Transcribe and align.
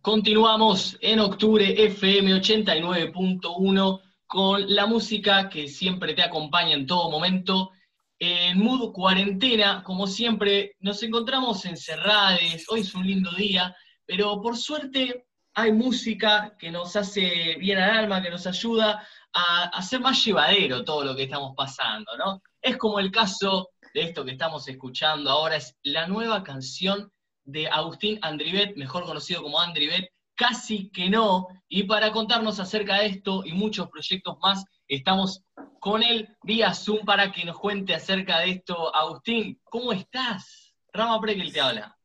Continuamos 0.00 0.96
en 1.00 1.20
octubre 1.20 1.84
FM 1.84 2.34
89.1 2.40 4.00
con 4.26 4.74
la 4.74 4.86
música 4.86 5.48
que 5.48 5.68
siempre 5.68 6.14
te 6.14 6.22
acompaña 6.22 6.74
en 6.74 6.86
todo 6.86 7.10
momento. 7.10 7.72
En 8.18 8.58
Mood 8.58 8.92
Cuarentena, 8.92 9.82
como 9.82 10.06
siempre, 10.06 10.76
nos 10.80 11.02
encontramos 11.02 11.64
encerrados. 11.64 12.40
Hoy 12.68 12.80
es 12.80 12.94
un 12.94 13.06
lindo 13.06 13.32
día, 13.32 13.74
pero 14.04 14.40
por 14.40 14.56
suerte 14.56 15.26
hay 15.54 15.72
música 15.72 16.54
que 16.58 16.70
nos 16.70 16.96
hace 16.96 17.56
bien 17.58 17.78
al 17.78 17.98
alma, 17.98 18.22
que 18.22 18.30
nos 18.30 18.46
ayuda 18.46 19.06
a 19.32 19.64
hacer 19.64 20.00
más 20.00 20.24
llevadero 20.24 20.84
todo 20.84 21.04
lo 21.04 21.16
que 21.16 21.24
estamos 21.24 21.54
pasando, 21.56 22.16
¿no? 22.16 22.42
Es 22.60 22.76
como 22.76 23.00
el 23.00 23.10
caso 23.10 23.70
de 23.92 24.02
esto 24.02 24.24
que 24.24 24.32
estamos 24.32 24.68
escuchando 24.68 25.30
ahora, 25.30 25.56
es 25.56 25.76
la 25.82 26.06
nueva 26.06 26.42
canción 26.42 27.10
de 27.46 27.68
Agustín 27.68 28.18
Andrivet, 28.22 28.76
mejor 28.76 29.04
conocido 29.04 29.42
como 29.42 29.60
Andrivet, 29.60 30.10
Casi 30.36 30.90
que 30.90 31.08
no. 31.08 31.48
Y 31.66 31.84
para 31.84 32.12
contarnos 32.12 32.60
acerca 32.60 32.98
de 32.98 33.06
esto 33.06 33.42
y 33.44 33.52
muchos 33.52 33.88
proyectos 33.88 34.36
más, 34.40 34.64
estamos 34.86 35.42
con 35.80 36.02
él 36.02 36.28
vía 36.42 36.74
Zoom 36.74 37.06
para 37.06 37.32
que 37.32 37.44
nos 37.44 37.58
cuente 37.58 37.94
acerca 37.94 38.40
de 38.40 38.50
esto. 38.50 38.94
Agustín, 38.94 39.58
¿cómo 39.64 39.92
estás? 39.92 40.74
Rama 40.92 41.18
Prekel 41.20 41.52
te 41.52 41.60
habla. 41.60 41.96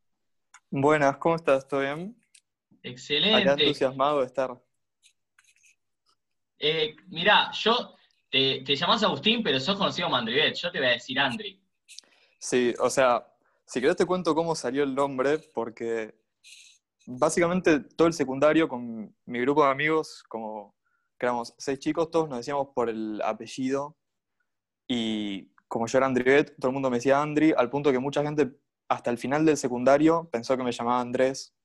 Buenas, 0.69 1.17
¿cómo 1.17 1.35
estás? 1.35 1.67
¿Todo 1.67 1.81
bien? 1.81 2.15
Excelente. 2.81 3.49
Acá 3.49 3.61
entusiasmado 3.61 4.21
de 4.21 4.27
estar. 4.27 4.57
Eh, 6.57 6.95
mirá, 7.07 7.51
yo 7.51 7.95
te, 8.29 8.61
te 8.61 8.75
llamás 8.77 9.03
Agustín, 9.03 9.43
pero 9.43 9.59
sos 9.59 9.77
conocido 9.77 10.07
como 10.07 10.15
Andrivet. 10.15 10.55
Yo 10.55 10.71
te 10.71 10.79
voy 10.79 10.87
a 10.87 10.91
decir 10.91 11.19
Andri. 11.19 11.61
Sí, 12.39 12.73
o 12.79 12.89
sea, 12.89 13.27
si 13.71 13.79
querés 13.79 13.95
te 13.95 14.05
cuento 14.05 14.35
cómo 14.35 14.53
salió 14.53 14.83
el 14.83 14.93
nombre, 14.93 15.39
porque 15.53 16.13
básicamente 17.07 17.79
todo 17.79 18.05
el 18.05 18.13
secundario 18.13 18.67
con 18.67 19.15
mi 19.25 19.39
grupo 19.39 19.63
de 19.63 19.71
amigos, 19.71 20.25
como 20.27 20.75
que 21.17 21.25
éramos 21.25 21.55
seis 21.57 21.79
chicos, 21.79 22.11
todos 22.11 22.27
nos 22.27 22.39
decíamos 22.39 22.67
por 22.75 22.89
el 22.89 23.21
apellido. 23.23 23.95
Y 24.89 25.53
como 25.69 25.87
yo 25.87 25.99
era 25.99 26.07
Andrivet, 26.07 26.53
todo 26.59 26.67
el 26.67 26.73
mundo 26.73 26.89
me 26.89 26.97
decía 26.97 27.21
Andri, 27.21 27.53
al 27.55 27.69
punto 27.69 27.93
que 27.93 27.99
mucha 27.99 28.21
gente 28.23 28.51
hasta 28.89 29.09
el 29.09 29.17
final 29.17 29.45
del 29.45 29.55
secundario 29.55 30.27
pensó 30.29 30.57
que 30.57 30.63
me 30.63 30.73
llamaba 30.73 30.99
Andrés. 30.99 31.55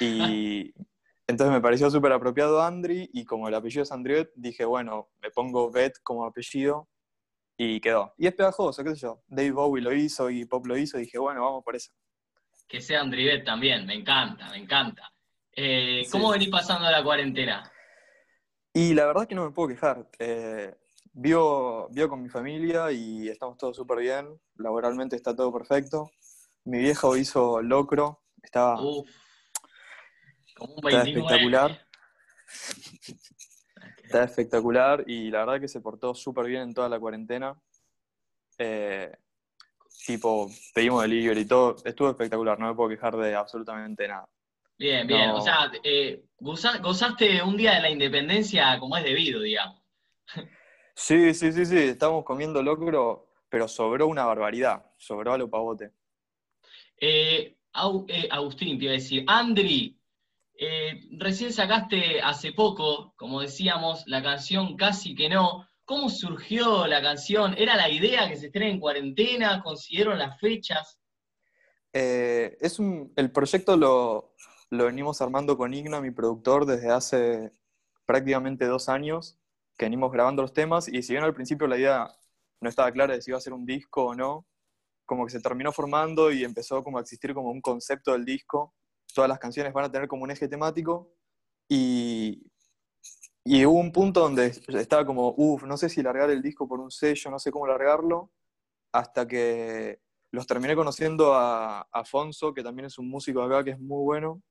Y 0.00 0.74
entonces 1.28 1.52
me 1.52 1.60
pareció 1.60 1.88
súper 1.88 2.10
apropiado 2.10 2.60
Andri, 2.60 3.10
y 3.12 3.24
como 3.24 3.46
el 3.46 3.54
apellido 3.54 3.84
es 3.84 3.92
Andrivet, 3.92 4.32
dije, 4.34 4.64
bueno, 4.64 5.08
me 5.22 5.30
pongo 5.30 5.70
Bet 5.70 5.98
como 6.02 6.24
apellido 6.24 6.88
y 7.58 7.80
quedó. 7.80 8.14
Y 8.16 8.28
es 8.28 8.34
pegajoso, 8.34 8.84
qué 8.84 8.94
sé 8.94 9.02
yo. 9.02 9.24
Dave 9.26 9.50
Bowie 9.50 9.82
lo 9.82 9.92
hizo 9.92 10.30
y 10.30 10.44
Pop 10.44 10.64
lo 10.66 10.78
hizo 10.78 10.96
y 10.96 11.02
dije, 11.02 11.18
bueno, 11.18 11.42
vamos 11.42 11.64
por 11.64 11.74
eso. 11.74 11.90
Que 12.68 12.80
sea 12.80 13.00
Andrivet 13.00 13.44
también, 13.44 13.84
me 13.84 13.94
encanta, 13.94 14.48
me 14.50 14.58
encanta. 14.58 15.12
Eh, 15.52 16.06
¿Cómo 16.12 16.30
venís 16.30 16.50
pasando 16.50 16.88
la 16.88 17.02
cuarentena? 17.02 17.70
Y 18.72 18.94
la 18.94 19.06
verdad 19.06 19.26
que 19.26 19.34
no 19.34 19.44
me 19.44 19.50
puedo 19.50 19.68
quejar. 19.68 20.08
Eh, 20.20 20.72
vivo, 21.12 21.90
con 22.08 22.22
mi 22.22 22.28
familia 22.28 22.92
y 22.92 23.28
estamos 23.28 23.58
todos 23.58 23.76
súper 23.76 23.98
bien. 23.98 24.40
Laboralmente 24.54 25.16
está 25.16 25.34
todo 25.34 25.52
perfecto. 25.52 26.12
Mi 26.64 26.78
viejo 26.78 27.16
hizo 27.16 27.60
locro, 27.60 28.22
estaba, 28.40 28.76
como 28.76 30.74
un 30.76 30.88
estaba 30.88 31.02
espectacular. 31.02 31.86
Está 34.08 34.24
espectacular 34.24 35.04
y 35.06 35.30
la 35.30 35.40
verdad 35.40 35.60
que 35.60 35.68
se 35.68 35.82
portó 35.82 36.14
súper 36.14 36.46
bien 36.46 36.62
en 36.62 36.72
toda 36.72 36.88
la 36.88 36.98
cuarentena. 36.98 37.54
Eh, 38.56 39.12
tipo, 40.06 40.50
pedimos 40.74 41.02
delivery 41.02 41.42
y 41.42 41.44
todo, 41.44 41.76
estuvo 41.84 42.08
espectacular, 42.08 42.58
no 42.58 42.68
me 42.68 42.74
puedo 42.74 42.88
quejar 42.88 43.18
de 43.18 43.34
absolutamente 43.34 44.08
nada. 44.08 44.26
Bien, 44.78 45.06
bien, 45.06 45.28
o 45.28 45.42
sea, 45.42 45.70
eh, 45.84 46.24
gozaste 46.38 47.42
un 47.42 47.58
día 47.58 47.74
de 47.74 47.82
la 47.82 47.90
independencia 47.90 48.78
como 48.78 48.96
es 48.96 49.04
debido, 49.04 49.42
digamos. 49.42 49.82
Sí, 50.94 51.34
sí, 51.34 51.52
sí, 51.52 51.66
sí, 51.66 51.76
estamos 51.76 52.24
comiendo 52.24 52.62
locro, 52.62 53.28
pero 53.50 53.68
sobró 53.68 54.06
una 54.06 54.24
barbaridad, 54.24 54.86
sobró 54.96 55.34
a 55.34 55.38
lo 55.38 55.50
pavote. 55.50 55.92
Eh, 56.98 57.58
Agustín, 57.72 58.78
te 58.78 58.84
iba 58.86 58.92
a 58.92 58.94
decir, 58.94 59.24
Andri, 59.26 59.97
eh, 60.60 61.08
recién 61.12 61.52
sacaste 61.52 62.20
hace 62.20 62.52
poco, 62.52 63.14
como 63.16 63.40
decíamos, 63.40 64.02
la 64.06 64.22
canción 64.22 64.76
Casi 64.76 65.14
que 65.14 65.28
no. 65.28 65.68
¿Cómo 65.84 66.10
surgió 66.10 66.86
la 66.88 67.00
canción? 67.00 67.54
¿Era 67.56 67.76
la 67.76 67.88
idea 67.88 68.28
que 68.28 68.36
se 68.36 68.46
estrene 68.46 68.72
en 68.72 68.80
cuarentena? 68.80 69.62
¿Consiguieron 69.62 70.18
las 70.18 70.38
fechas? 70.40 70.98
Eh, 71.92 72.56
es 72.60 72.78
el 72.80 73.30
proyecto 73.30 73.76
lo, 73.76 74.34
venimos 74.70 75.22
armando 75.22 75.56
con 75.56 75.72
Igna, 75.72 76.00
mi 76.00 76.10
productor, 76.10 76.66
desde 76.66 76.90
hace 76.90 77.52
prácticamente 78.04 78.66
dos 78.66 78.88
años, 78.88 79.38
que 79.78 79.86
venimos 79.86 80.10
grabando 80.10 80.42
los 80.42 80.52
temas, 80.52 80.88
y 80.88 81.02
si 81.02 81.12
bien 81.12 81.24
al 81.24 81.34
principio 81.34 81.68
la 81.68 81.78
idea 81.78 82.10
no 82.60 82.68
estaba 82.68 82.90
clara 82.90 83.14
de 83.14 83.22
si 83.22 83.30
iba 83.30 83.38
a 83.38 83.40
ser 83.40 83.52
un 83.52 83.64
disco 83.64 84.06
o 84.06 84.14
no, 84.14 84.44
como 85.06 85.24
que 85.24 85.30
se 85.30 85.40
terminó 85.40 85.72
formando 85.72 86.32
y 86.32 86.42
empezó 86.42 86.82
como 86.82 86.98
a 86.98 87.02
existir 87.02 87.32
como 87.32 87.50
un 87.50 87.60
concepto 87.60 88.12
del 88.12 88.24
disco, 88.24 88.74
todas 89.14 89.28
las 89.28 89.38
canciones 89.38 89.72
van 89.72 89.84
a 89.84 89.92
tener 89.92 90.08
como 90.08 90.24
un 90.24 90.30
eje 90.30 90.48
temático 90.48 91.10
y, 91.68 92.50
y 93.44 93.64
hubo 93.66 93.78
un 93.78 93.92
punto 93.92 94.20
donde 94.20 94.46
estaba 94.46 95.04
como, 95.04 95.34
uff, 95.36 95.64
no 95.64 95.76
sé 95.76 95.88
si 95.88 96.02
largar 96.02 96.30
el 96.30 96.42
disco 96.42 96.68
por 96.68 96.80
un 96.80 96.90
sello, 96.90 97.30
no 97.30 97.38
sé 97.38 97.50
cómo 97.50 97.66
largarlo, 97.66 98.30
hasta 98.92 99.26
que 99.26 100.00
los 100.30 100.46
terminé 100.46 100.76
conociendo 100.76 101.34
a, 101.34 101.82
Afonso, 101.92 102.52
que 102.52 102.62
también 102.62 102.86
es 102.86 102.98
un 102.98 103.08
músico 103.08 103.42
acá 103.42 103.64
que 103.64 103.70
es 103.70 103.80
muy 103.80 104.04
bueno, 104.04 104.42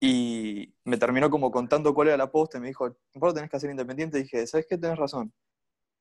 y 0.00 0.74
me 0.84 0.98
terminó 0.98 1.30
como 1.30 1.50
contando 1.50 1.94
cuál 1.94 2.08
era 2.08 2.16
la 2.16 2.30
posta, 2.30 2.58
y 2.58 2.60
me 2.60 2.68
dijo, 2.68 2.88
vos 3.14 3.28
lo 3.30 3.34
tenés 3.34 3.50
que 3.50 3.56
hacer 3.56 3.70
independiente, 3.70 4.18
y 4.18 4.22
dije, 4.22 4.46
¿sabes 4.46 4.66
qué? 4.68 4.76
Tenés 4.76 4.98
razón. 4.98 5.32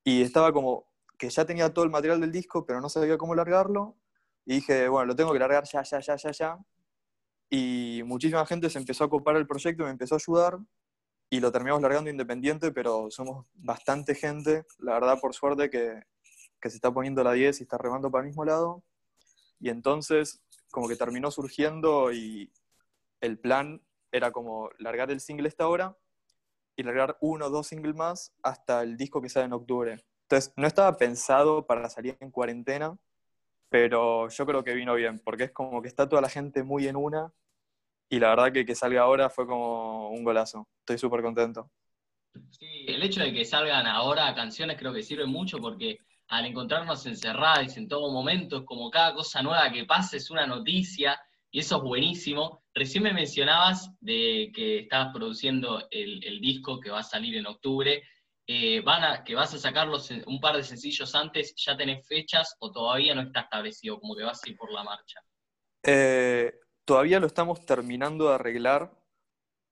Y 0.03 0.21
estaba 0.21 0.51
como 0.53 0.87
que 1.17 1.29
ya 1.29 1.45
tenía 1.45 1.73
todo 1.73 1.85
el 1.85 1.91
material 1.91 2.19
del 2.21 2.31
disco, 2.31 2.65
pero 2.65 2.81
no 2.81 2.89
sabía 2.89 3.17
cómo 3.17 3.35
largarlo, 3.35 3.95
y 4.45 4.55
dije, 4.55 4.87
bueno, 4.89 5.07
lo 5.07 5.15
tengo 5.15 5.33
que 5.33 5.39
largar 5.39 5.63
ya, 5.65 5.83
ya, 5.83 5.99
ya, 5.99 6.15
ya, 6.15 6.31
ya, 6.31 6.59
y 7.49 8.01
muchísima 8.05 8.45
gente 8.45 8.69
se 8.69 8.79
empezó 8.79 9.03
a 9.03 9.07
ocupar 9.07 9.35
el 9.35 9.47
proyecto, 9.47 9.83
me 9.83 9.91
empezó 9.91 10.15
a 10.15 10.17
ayudar 10.17 10.59
y 11.29 11.39
lo 11.39 11.51
terminamos 11.51 11.81
largando 11.81 12.09
independiente, 12.09 12.71
pero 12.71 13.09
somos 13.09 13.45
bastante 13.53 14.15
gente, 14.15 14.65
la 14.79 14.93
verdad 14.93 15.19
por 15.19 15.33
suerte 15.33 15.69
que, 15.69 16.03
que 16.61 16.69
se 16.69 16.77
está 16.77 16.93
poniendo 16.93 17.23
la 17.23 17.33
10 17.33 17.59
y 17.59 17.63
está 17.63 17.77
remando 17.77 18.11
para 18.11 18.23
el 18.23 18.27
mismo 18.27 18.45
lado. 18.45 18.83
Y 19.59 19.69
entonces 19.69 20.41
como 20.71 20.87
que 20.87 20.95
terminó 20.95 21.31
surgiendo 21.31 22.11
y 22.11 22.51
el 23.21 23.39
plan 23.39 23.81
era 24.11 24.31
como 24.31 24.69
largar 24.77 25.11
el 25.11 25.19
single 25.19 25.47
esta 25.47 25.67
hora 25.67 25.97
y 26.75 26.83
largar 26.83 27.17
uno 27.21 27.45
o 27.45 27.49
dos 27.49 27.67
singles 27.67 27.95
más 27.95 28.33
hasta 28.43 28.83
el 28.83 28.97
disco 28.97 29.21
que 29.21 29.29
sale 29.29 29.45
en 29.45 29.53
octubre. 29.53 30.03
Entonces 30.23 30.53
no 30.57 30.67
estaba 30.67 30.97
pensado 30.97 31.65
para 31.65 31.89
salir 31.89 32.17
en 32.19 32.31
cuarentena, 32.31 32.97
pero 33.69 34.29
yo 34.29 34.45
creo 34.45 34.63
que 34.63 34.73
vino 34.73 34.95
bien, 34.95 35.19
porque 35.23 35.45
es 35.45 35.51
como 35.51 35.81
que 35.81 35.87
está 35.87 36.07
toda 36.07 36.21
la 36.21 36.29
gente 36.29 36.63
muy 36.63 36.87
en 36.87 36.95
una, 36.95 37.31
y 38.09 38.19
la 38.19 38.29
verdad 38.29 38.51
que 38.51 38.65
que 38.65 38.75
salga 38.75 39.01
ahora 39.01 39.29
fue 39.29 39.47
como 39.47 40.09
un 40.09 40.23
golazo. 40.23 40.67
Estoy 40.79 40.97
súper 40.97 41.21
contento. 41.21 41.71
Sí, 42.51 42.85
el 42.87 43.01
hecho 43.01 43.21
de 43.21 43.33
que 43.33 43.45
salgan 43.45 43.87
ahora 43.87 44.35
canciones 44.35 44.77
creo 44.77 44.93
que 44.93 45.01
sirve 45.01 45.25
mucho 45.25 45.57
porque 45.57 45.99
al 46.27 46.45
encontrarnos 46.45 47.05
encerrados 47.05 47.77
en 47.77 47.87
todo 47.87 48.11
momento, 48.11 48.57
es 48.57 48.63
como 48.63 48.89
cada 48.89 49.13
cosa 49.13 49.41
nueva 49.41 49.71
que 49.71 49.85
pasa 49.85 50.17
es 50.17 50.31
una 50.31 50.45
noticia, 50.47 51.19
y 51.51 51.59
eso 51.59 51.77
es 51.77 51.83
buenísimo. 51.83 52.63
Recién 52.73 53.03
me 53.03 53.13
mencionabas 53.13 53.91
de 54.01 54.51
que 54.53 54.79
estabas 54.79 55.13
produciendo 55.13 55.87
el, 55.91 56.23
el 56.25 56.41
disco 56.41 56.79
que 56.79 56.89
va 56.89 56.99
a 56.99 57.03
salir 57.03 57.37
en 57.37 57.47
octubre, 57.47 58.03
eh, 58.47 58.81
van 58.81 59.03
a, 59.03 59.23
que 59.23 59.35
vas 59.35 59.53
a 59.53 59.57
sacarlos 59.57 60.11
un 60.27 60.39
par 60.39 60.55
de 60.55 60.63
sencillos 60.63 61.15
antes, 61.15 61.53
¿ya 61.57 61.75
tenés 61.75 62.07
fechas 62.07 62.55
o 62.59 62.71
todavía 62.71 63.15
no 63.15 63.21
está 63.21 63.41
establecido, 63.41 63.99
como 63.99 64.15
que 64.15 64.23
vas 64.23 64.41
a 64.43 64.49
ir 64.49 64.55
por 64.55 64.71
la 64.71 64.83
marcha? 64.83 65.19
Eh, 65.83 66.59
todavía 66.83 67.19
lo 67.19 67.27
estamos 67.27 67.65
terminando 67.65 68.29
de 68.29 68.35
arreglar, 68.35 68.91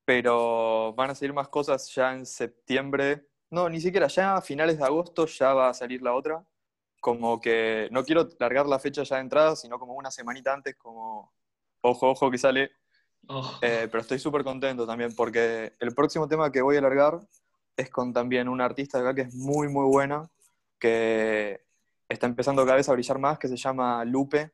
pero 0.05 0.93
van 0.93 1.11
a 1.11 1.15
salir 1.15 1.33
más 1.33 1.49
cosas 1.49 1.93
ya 1.93 2.13
en 2.13 2.25
septiembre. 2.25 3.27
No, 3.51 3.69
ni 3.69 3.79
siquiera, 3.79 4.07
ya 4.07 4.37
a 4.37 4.41
finales 4.41 4.79
de 4.79 4.85
agosto 4.85 5.27
ya 5.27 5.53
va 5.53 5.69
a 5.69 5.73
salir 5.73 6.01
la 6.01 6.15
otra. 6.15 6.43
Como 6.99 7.39
que 7.39 7.89
no 7.91 8.03
quiero 8.03 8.29
largar 8.39 8.65
la 8.65 8.79
fecha 8.79 9.03
ya 9.03 9.17
de 9.17 9.21
entrada, 9.21 9.55
sino 9.55 9.77
como 9.77 9.93
una 9.93 10.09
semanita 10.09 10.53
antes, 10.53 10.75
como 10.75 11.33
ojo, 11.81 12.09
ojo 12.11 12.31
que 12.31 12.37
sale. 12.37 12.71
Eh, 13.61 13.87
pero 13.89 14.01
estoy 14.01 14.19
súper 14.19 14.43
contento 14.43 14.85
también 14.85 15.15
porque 15.15 15.73
el 15.79 15.93
próximo 15.93 16.27
tema 16.27 16.51
que 16.51 16.61
voy 16.61 16.75
a 16.75 16.81
largar 16.81 17.19
es 17.75 17.89
con 17.89 18.13
también 18.13 18.47
una 18.49 18.65
artista 18.65 18.99
acá 18.99 19.15
que 19.15 19.21
es 19.21 19.35
muy, 19.35 19.67
muy 19.67 19.85
buena, 19.85 20.29
que 20.79 21.61
está 22.09 22.27
empezando 22.27 22.63
cada 22.63 22.77
vez 22.77 22.89
a 22.89 22.93
brillar 22.93 23.19
más, 23.19 23.39
que 23.39 23.47
se 23.47 23.57
llama 23.57 24.03
Lupe, 24.05 24.51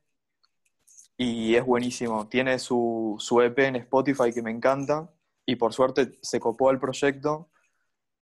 y 1.17 1.55
es 1.55 1.65
buenísimo. 1.65 2.27
Tiene 2.27 2.59
su, 2.59 3.15
su 3.19 3.41
EP 3.41 3.59
en 3.59 3.75
Spotify 3.77 4.31
que 4.33 4.41
me 4.41 4.51
encanta, 4.51 5.11
y 5.45 5.55
por 5.55 5.73
suerte 5.73 6.17
se 6.21 6.39
copó 6.39 6.69
al 6.69 6.79
proyecto, 6.79 7.49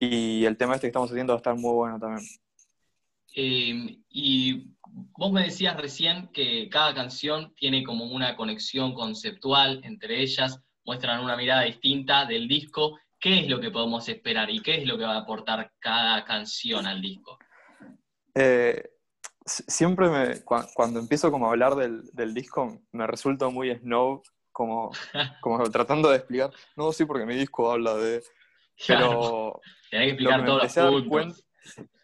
y 0.00 0.44
el 0.44 0.56
tema 0.56 0.74
este 0.74 0.86
que 0.86 0.88
estamos 0.88 1.10
haciendo 1.10 1.32
va 1.32 1.36
a 1.36 1.38
estar 1.38 1.56
muy 1.56 1.74
bueno 1.74 1.98
también. 1.98 2.26
Em, 3.34 4.02
y 4.08 4.74
vos 4.82 5.32
me 5.32 5.44
decías 5.44 5.76
recién 5.76 6.28
que 6.32 6.68
cada 6.68 6.94
canción 6.94 7.54
tiene 7.54 7.84
como 7.84 8.04
una 8.06 8.36
conexión 8.36 8.94
conceptual 8.94 9.80
entre 9.84 10.22
ellas. 10.22 10.60
muestran 10.84 11.22
una 11.22 11.36
mirada 11.36 11.62
distinta 11.64 12.24
del 12.24 12.48
disco. 12.48 12.98
¿Qué 13.20 13.40
es 13.40 13.48
lo 13.48 13.60
que 13.60 13.70
podemos 13.70 14.08
esperar 14.08 14.48
y 14.48 14.60
qué 14.60 14.76
es 14.76 14.86
lo 14.86 14.96
que 14.96 15.04
va 15.04 15.14
a 15.14 15.20
aportar 15.20 15.72
cada 15.80 16.24
canción 16.24 16.86
al 16.86 17.02
disco? 17.02 17.38
Eh, 18.34 18.90
siempre 19.44 20.08
me, 20.08 20.44
cuando 20.44 21.00
empiezo 21.00 21.30
como 21.32 21.46
a 21.46 21.50
hablar 21.50 21.74
del, 21.74 22.34
disco 22.34 22.80
me 22.92 23.06
resulta 23.06 23.48
muy 23.48 23.74
snob, 23.74 24.22
como, 24.52 24.90
como 25.42 25.68
tratando 25.70 26.10
de 26.10 26.18
explicar, 26.18 26.52
no, 26.76 26.92
sí, 26.92 27.04
porque 27.04 27.26
mi 27.26 27.34
disco 27.34 27.72
habla 27.72 27.94
de... 27.94 28.22
Pero... 28.86 29.08
Claro, 29.08 29.60
que 29.90 30.08
explicar 30.08 30.44
todos 30.44 30.76
los 30.76 31.02
puntos. 31.02 31.44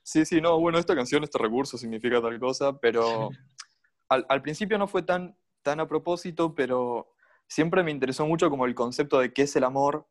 sí, 0.02 0.24
sí, 0.24 0.40
no, 0.40 0.58
bueno, 0.58 0.78
esta 0.78 0.96
canción, 0.96 1.22
este 1.22 1.38
recurso 1.38 1.78
significa 1.78 2.20
tal 2.20 2.40
cosa, 2.40 2.76
pero 2.80 3.30
al, 4.08 4.26
al 4.28 4.42
principio 4.42 4.78
no 4.78 4.88
fue 4.88 5.02
tan, 5.02 5.36
tan 5.62 5.78
a 5.78 5.86
propósito, 5.86 6.56
pero 6.56 7.14
siempre 7.46 7.84
me 7.84 7.92
interesó 7.92 8.26
mucho 8.26 8.50
como 8.50 8.66
el 8.66 8.74
concepto 8.74 9.20
de 9.20 9.32
qué 9.32 9.42
es 9.42 9.54
el 9.54 9.62
amor 9.62 10.08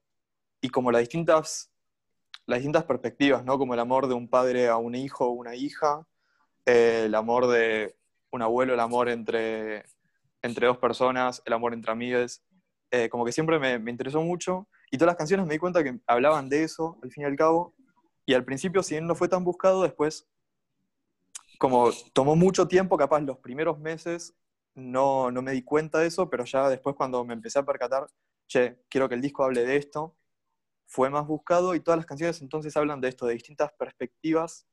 y 0.64 0.70
como 0.70 0.94
las 0.94 1.02
distintas, 1.02 1.70
las 2.46 2.60
distintas 2.60 2.86
perspectivas, 2.86 3.44
¿no? 3.44 3.58
Como 3.58 3.74
el 3.74 3.82
amor 3.82 4.08
de 4.08 4.14
un 4.14 4.30
padre 4.30 4.70
a 4.70 4.78
un 4.78 4.96
hijo 4.96 5.26
o 5.26 5.32
una 5.32 5.56
hija, 5.56 6.08
eh, 6.66 7.04
el 7.06 7.16
amor 7.16 7.48
de 7.48 7.98
un 8.32 8.42
abuelo, 8.42 8.74
el 8.74 8.80
amor 8.80 9.10
entre, 9.10 9.84
entre 10.42 10.68
dos 10.68 10.78
personas, 10.78 11.44
el 11.46 11.52
amor 11.52 11.74
entre 11.74 11.92
amigas. 11.92 12.42
Eh, 12.92 13.10
como 13.10 13.26
que 13.26 13.34
siempre 13.34 13.60
me, 13.60 13.78
me, 13.78 13.92
interesó 13.92 14.22
mucho 14.22 14.70
y 14.90 14.98
todas 14.98 15.12
las 15.12 15.18
canciones 15.18 15.46
me 15.46 15.56
di 15.56 15.60
cuenta 15.60 15.84
que 15.84 16.00
hablaban 16.08 16.48
de 16.48 16.64
eso, 16.64 16.98
al 17.04 17.12
fin 17.12 17.24
y 17.24 17.26
al 17.26 17.36
cabo. 17.36 17.76
Y 18.26 18.34
al 18.34 18.46
principio, 18.46 18.82
si 18.84 18.94
bien 18.94 19.06
no 19.06 19.16
fue 19.16 19.28
tan 19.28 19.44
buscado, 19.44 19.84
después, 19.84 20.30
como 21.60 21.90
tomó 22.14 22.38
mucho 22.38 22.70
tiempo, 22.70 22.96
capaz 22.96 23.20
los 23.20 23.40
primeros 23.40 23.80
meses 23.80 24.34
no, 24.76 25.30
no 25.30 25.42
me 25.42 25.52
di 25.52 25.62
cuenta 25.62 26.00
de 26.00 26.08
eso, 26.08 26.30
pero 26.30 26.46
ya 26.46 26.70
después 26.70 26.96
cuando 26.96 27.26
me 27.26 27.34
empecé 27.34 27.60
a 27.60 27.66
percatar, 27.66 28.08
che, 28.48 28.80
quiero 28.88 29.10
que 29.10 29.16
el 29.16 29.22
disco 29.22 29.44
hable 29.44 29.66
de 29.66 29.76
esto, 29.76 30.16
fue 30.94 31.10
más 31.10 31.26
buscado 31.26 31.74
y 31.74 31.80
todas 31.80 31.98
las 31.98 32.06
canciones 32.06 32.40
entonces 32.44 32.78
hablan 32.78 33.02
de 33.02 33.08
esto, 33.08 33.26
de 33.26 33.34
distintas 33.34 33.74
perspectivas, 33.74 34.68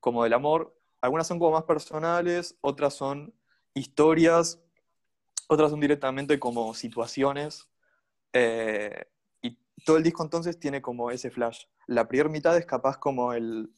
como 0.00 0.24
del 0.24 0.32
amor. 0.32 0.74
Algunas 1.02 1.26
son 1.26 1.38
como 1.38 1.50
más 1.50 1.64
personales, 1.64 2.56
otras 2.62 2.94
son 2.94 3.34
historias, 3.74 4.58
otras 5.48 5.70
son 5.70 5.78
directamente 5.78 6.38
como 6.38 6.72
situaciones. 6.72 7.68
Eh, 8.32 9.04
y 9.42 9.58
todo 9.84 9.98
el 9.98 10.02
disco 10.02 10.22
entonces 10.22 10.58
tiene 10.58 10.80
como 10.80 11.10
ese 11.10 11.30
flash. 11.30 11.66
La 11.86 12.08
primera 12.08 12.30
mitad 12.30 12.56
es 12.56 12.64
capaz 12.64 12.96
como 12.96 13.34
el, 13.34 13.70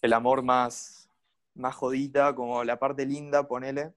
el 0.00 0.12
amor 0.14 0.42
más, 0.42 1.10
más 1.54 1.74
jodida, 1.74 2.34
como 2.34 2.64
la 2.64 2.78
parte 2.78 3.04
linda, 3.04 3.46
ponele 3.46 3.92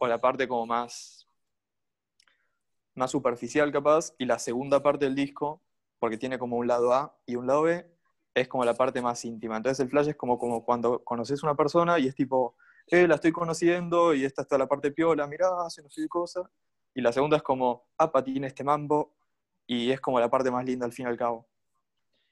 o 0.00 0.08
la 0.08 0.20
parte 0.20 0.48
como 0.48 0.66
más, 0.66 1.28
más 2.96 3.12
superficial 3.12 3.70
capaz, 3.70 4.14
y 4.18 4.24
la 4.24 4.40
segunda 4.40 4.82
parte 4.82 5.04
del 5.04 5.14
disco, 5.14 5.62
porque 6.00 6.16
tiene 6.16 6.38
como 6.38 6.56
un 6.56 6.66
lado 6.66 6.92
A 6.92 7.16
y 7.26 7.36
un 7.36 7.46
lado 7.46 7.62
B, 7.62 7.86
es 8.34 8.48
como 8.48 8.64
la 8.64 8.74
parte 8.74 9.00
más 9.00 9.24
íntima. 9.24 9.56
Entonces 9.56 9.78
el 9.80 9.88
flash 9.88 10.08
es 10.08 10.16
como, 10.16 10.38
como 10.38 10.64
cuando 10.64 11.04
conoces 11.04 11.42
a 11.42 11.46
una 11.46 11.54
persona 11.54 11.98
y 12.00 12.08
es 12.08 12.14
tipo, 12.16 12.56
eh, 12.88 13.06
la 13.06 13.16
estoy 13.16 13.30
conociendo 13.30 14.14
y 14.14 14.24
esta 14.24 14.42
está 14.42 14.58
la 14.58 14.66
parte 14.66 14.90
piola, 14.90 15.26
mirá, 15.28 15.48
hace 15.64 15.82
no 15.82 15.90
sé 15.90 16.08
cosas. 16.08 16.44
Y 16.94 17.00
la 17.02 17.12
segunda 17.12 17.36
es 17.36 17.42
como, 17.42 17.86
ah, 17.98 18.10
tiene 18.24 18.48
este 18.48 18.64
mambo, 18.64 19.14
y 19.66 19.92
es 19.92 20.00
como 20.00 20.18
la 20.18 20.28
parte 20.28 20.50
más 20.50 20.64
linda 20.64 20.84
al 20.84 20.92
fin 20.92 21.06
y 21.06 21.08
al 21.08 21.16
cabo. 21.16 21.46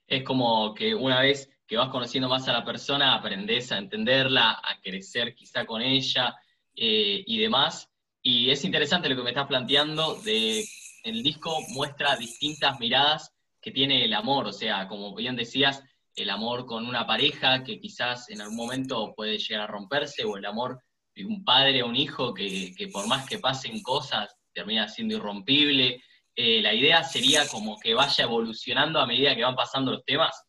Es 0.09 0.25
como 0.25 0.75
que 0.75 0.95
una 0.95 1.21
vez 1.21 1.49
que 1.67 1.77
vas 1.77 1.91
conociendo 1.91 2.29
más 2.29 2.49
a 2.49 2.53
la 2.53 2.65
persona, 2.65 3.15
aprendes 3.15 3.71
a 3.71 3.79
entenderla, 3.79 4.59
a 4.65 4.81
crecer 4.83 5.35
quizá 5.37 5.65
con 5.65 5.81
ella, 5.81 6.35
eh, 6.75 7.23
y 7.27 7.39
demás. 7.39 7.89
Y 8.23 8.51
es 8.51 8.65
interesante 8.65 9.09
lo 9.09 9.17
que 9.17 9.23
me 9.23 9.31
estás 9.31 9.47
planteando 9.47 10.15
de 10.23 10.65
el 11.05 11.23
disco 11.23 11.51
muestra 11.71 12.17
distintas 12.17 12.81
miradas 12.81 13.33
que 13.69 13.75
tiene 13.75 14.05
el 14.05 14.15
amor, 14.15 14.47
o 14.47 14.53
sea, 14.53 14.89
como 14.89 15.15
bien 15.15 15.37
decías, 15.37 15.85
el 16.15 16.31
amor 16.31 16.65
con 16.65 16.87
una 16.87 17.07
pareja 17.07 17.63
que 17.63 17.79
quizás 17.79 18.31
en 18.31 18.41
algún 18.41 18.57
momento 18.57 19.13
puede 19.15 19.39
llegar 19.39 19.65
a 19.65 19.67
romperse, 19.67 20.25
o 20.25 20.39
el 20.39 20.47
amor 20.47 20.81
de 21.15 21.27
un 21.27 21.45
padre 21.45 21.83
o 21.83 21.89
un 21.89 21.97
hijo 21.97 22.33
que, 22.33 22.73
por 22.91 23.07
más 23.07 23.29
que 23.29 23.39
pasen 23.39 23.83
cosas 23.83 24.35
termina 24.55 24.89
siendo 24.89 25.17
irrompible. 25.17 26.03
Eh, 26.35 26.63
la 26.63 26.73
idea 26.73 27.05
sería 27.05 27.47
como 27.47 27.79
que 27.79 27.95
vaya 27.95 28.25
evolucionando 28.25 29.01
a 29.01 29.07
medida 29.07 29.37
que 29.37 29.45
van 29.45 29.55
pasando 29.55 29.93
los 29.93 30.05
temas. 30.05 30.45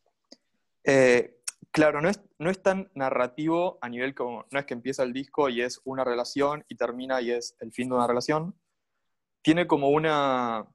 Eh, 0.83 1.36
Claro, 1.71 2.01
no 2.01 2.10
es, 2.10 2.19
no 2.39 2.50
es 2.50 2.63
tan 2.63 2.89
narrativo 2.95 3.77
a 3.81 3.89
nivel 3.89 4.16
como, 4.16 4.48
no 4.50 4.60
es 4.60 4.66
que 4.66 4.74
empieza 4.74 5.04
el 5.04 5.13
disco 5.13 5.50
y 5.50 5.62
es 5.62 5.80
una 5.83 6.04
relación 6.04 6.66
y 6.68 6.75
termina 6.75 7.21
y 7.21 7.30
es 7.30 7.56
el 7.60 7.71
fin 7.71 7.89
de 7.89 7.95
una 7.95 8.07
relación. 8.07 8.56
Tiene 9.44 9.68
como 9.68 9.89
una, 9.89 10.66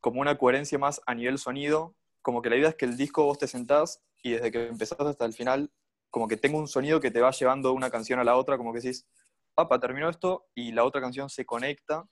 como 0.00 0.20
una 0.20 0.38
coherencia 0.38 0.78
más 0.78 1.00
a 1.06 1.14
nivel 1.14 1.38
sonido, 1.38 1.94
como 2.22 2.42
que 2.42 2.50
la 2.50 2.56
idea 2.56 2.68
es 2.70 2.74
que 2.74 2.84
el 2.84 2.96
disco 2.96 3.24
vos 3.24 3.38
te 3.38 3.46
sentás 3.46 4.02
y 4.22 4.32
desde 4.32 4.50
que 4.50 4.66
empezás 4.68 5.00
hasta 5.00 5.24
el 5.24 5.32
final, 5.32 5.70
como 6.10 6.28
que 6.28 6.36
tengo 6.36 6.58
un 6.58 6.68
sonido 6.68 7.00
que 7.00 7.10
te 7.10 7.20
va 7.20 7.30
llevando 7.30 7.72
una 7.72 7.90
canción 7.90 8.18
a 8.18 8.24
la 8.24 8.36
otra, 8.36 8.56
como 8.56 8.72
que 8.72 8.80
decís, 8.80 9.06
papá, 9.54 9.78
terminó 9.78 10.08
esto 10.08 10.46
y 10.54 10.72
la 10.72 10.84
otra 10.84 11.00
canción 11.00 11.28
se 11.28 11.44
conecta. 11.44 12.04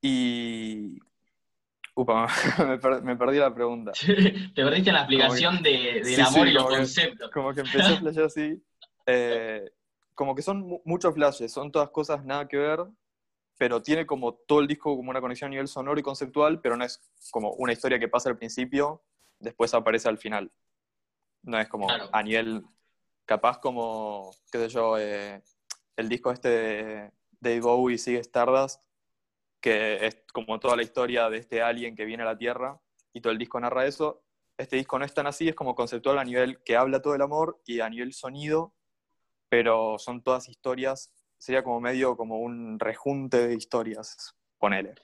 Y, 0.00 0.98
Upa, 1.94 2.26
me, 3.02 3.16
perdí 3.16 3.38
la 3.38 3.54
pregunta. 3.54 3.92
te 4.54 4.64
perdiste 4.64 4.92
la 4.92 5.00
explicación 5.00 5.62
de, 5.62 6.00
del 6.02 6.20
amor 6.20 6.48
y 6.48 6.52
los 6.52 6.64
conceptos. 6.64 7.30
como 7.30 7.52
que 7.52 7.60
empecé 7.62 7.94
a 7.94 7.96
flashear 7.96 8.26
así. 8.26 8.62
Eh, 9.06 9.70
como 10.14 10.34
que 10.34 10.42
son 10.42 10.80
muchos 10.84 11.14
flashes, 11.14 11.52
son 11.52 11.70
todas 11.70 11.90
cosas 11.90 12.24
nada 12.24 12.46
que 12.46 12.56
ver, 12.56 12.80
pero 13.62 13.80
tiene 13.80 14.04
como 14.06 14.34
todo 14.34 14.58
el 14.58 14.66
disco 14.66 14.96
como 14.96 15.10
una 15.10 15.20
conexión 15.20 15.46
a 15.46 15.50
nivel 15.52 15.68
sonoro 15.68 16.00
y 16.00 16.02
conceptual, 16.02 16.60
pero 16.60 16.76
no 16.76 16.82
es 16.82 17.00
como 17.30 17.52
una 17.52 17.72
historia 17.72 17.96
que 18.00 18.08
pasa 18.08 18.28
al 18.28 18.36
principio, 18.36 19.04
después 19.38 19.72
aparece 19.72 20.08
al 20.08 20.18
final. 20.18 20.50
No 21.44 21.60
es 21.60 21.68
como 21.68 21.86
a 21.88 22.22
nivel, 22.24 22.64
capaz 23.24 23.60
como, 23.60 24.32
qué 24.50 24.58
sé 24.58 24.68
yo, 24.68 24.98
eh, 24.98 25.44
el 25.94 26.08
disco 26.08 26.32
este 26.32 26.48
de 26.48 27.12
Dave 27.38 27.60
Bowie 27.60 27.98
sigue 27.98 28.18
Stardust, 28.18 28.82
que 29.60 30.06
es 30.06 30.24
como 30.32 30.58
toda 30.58 30.74
la 30.74 30.82
historia 30.82 31.30
de 31.30 31.38
este 31.38 31.62
alien 31.62 31.94
que 31.94 32.04
viene 32.04 32.24
a 32.24 32.26
la 32.26 32.36
Tierra 32.36 32.80
y 33.12 33.20
todo 33.20 33.32
el 33.32 33.38
disco 33.38 33.60
narra 33.60 33.86
eso. 33.86 34.24
Este 34.58 34.74
disco 34.74 34.98
no 34.98 35.04
es 35.04 35.14
tan 35.14 35.28
así, 35.28 35.48
es 35.48 35.54
como 35.54 35.76
conceptual 35.76 36.18
a 36.18 36.24
nivel 36.24 36.60
que 36.64 36.76
habla 36.76 37.00
todo 37.00 37.14
el 37.14 37.22
amor 37.22 37.62
y 37.64 37.78
a 37.78 37.88
nivel 37.88 38.12
sonido, 38.12 38.74
pero 39.48 40.00
son 40.00 40.20
todas 40.20 40.48
historias, 40.48 41.12
sería 41.42 41.64
como 41.64 41.80
medio 41.80 42.16
como 42.16 42.38
un 42.38 42.78
rejunte 42.78 43.48
de 43.48 43.56
historias, 43.56 44.32
ponele. 44.58 44.94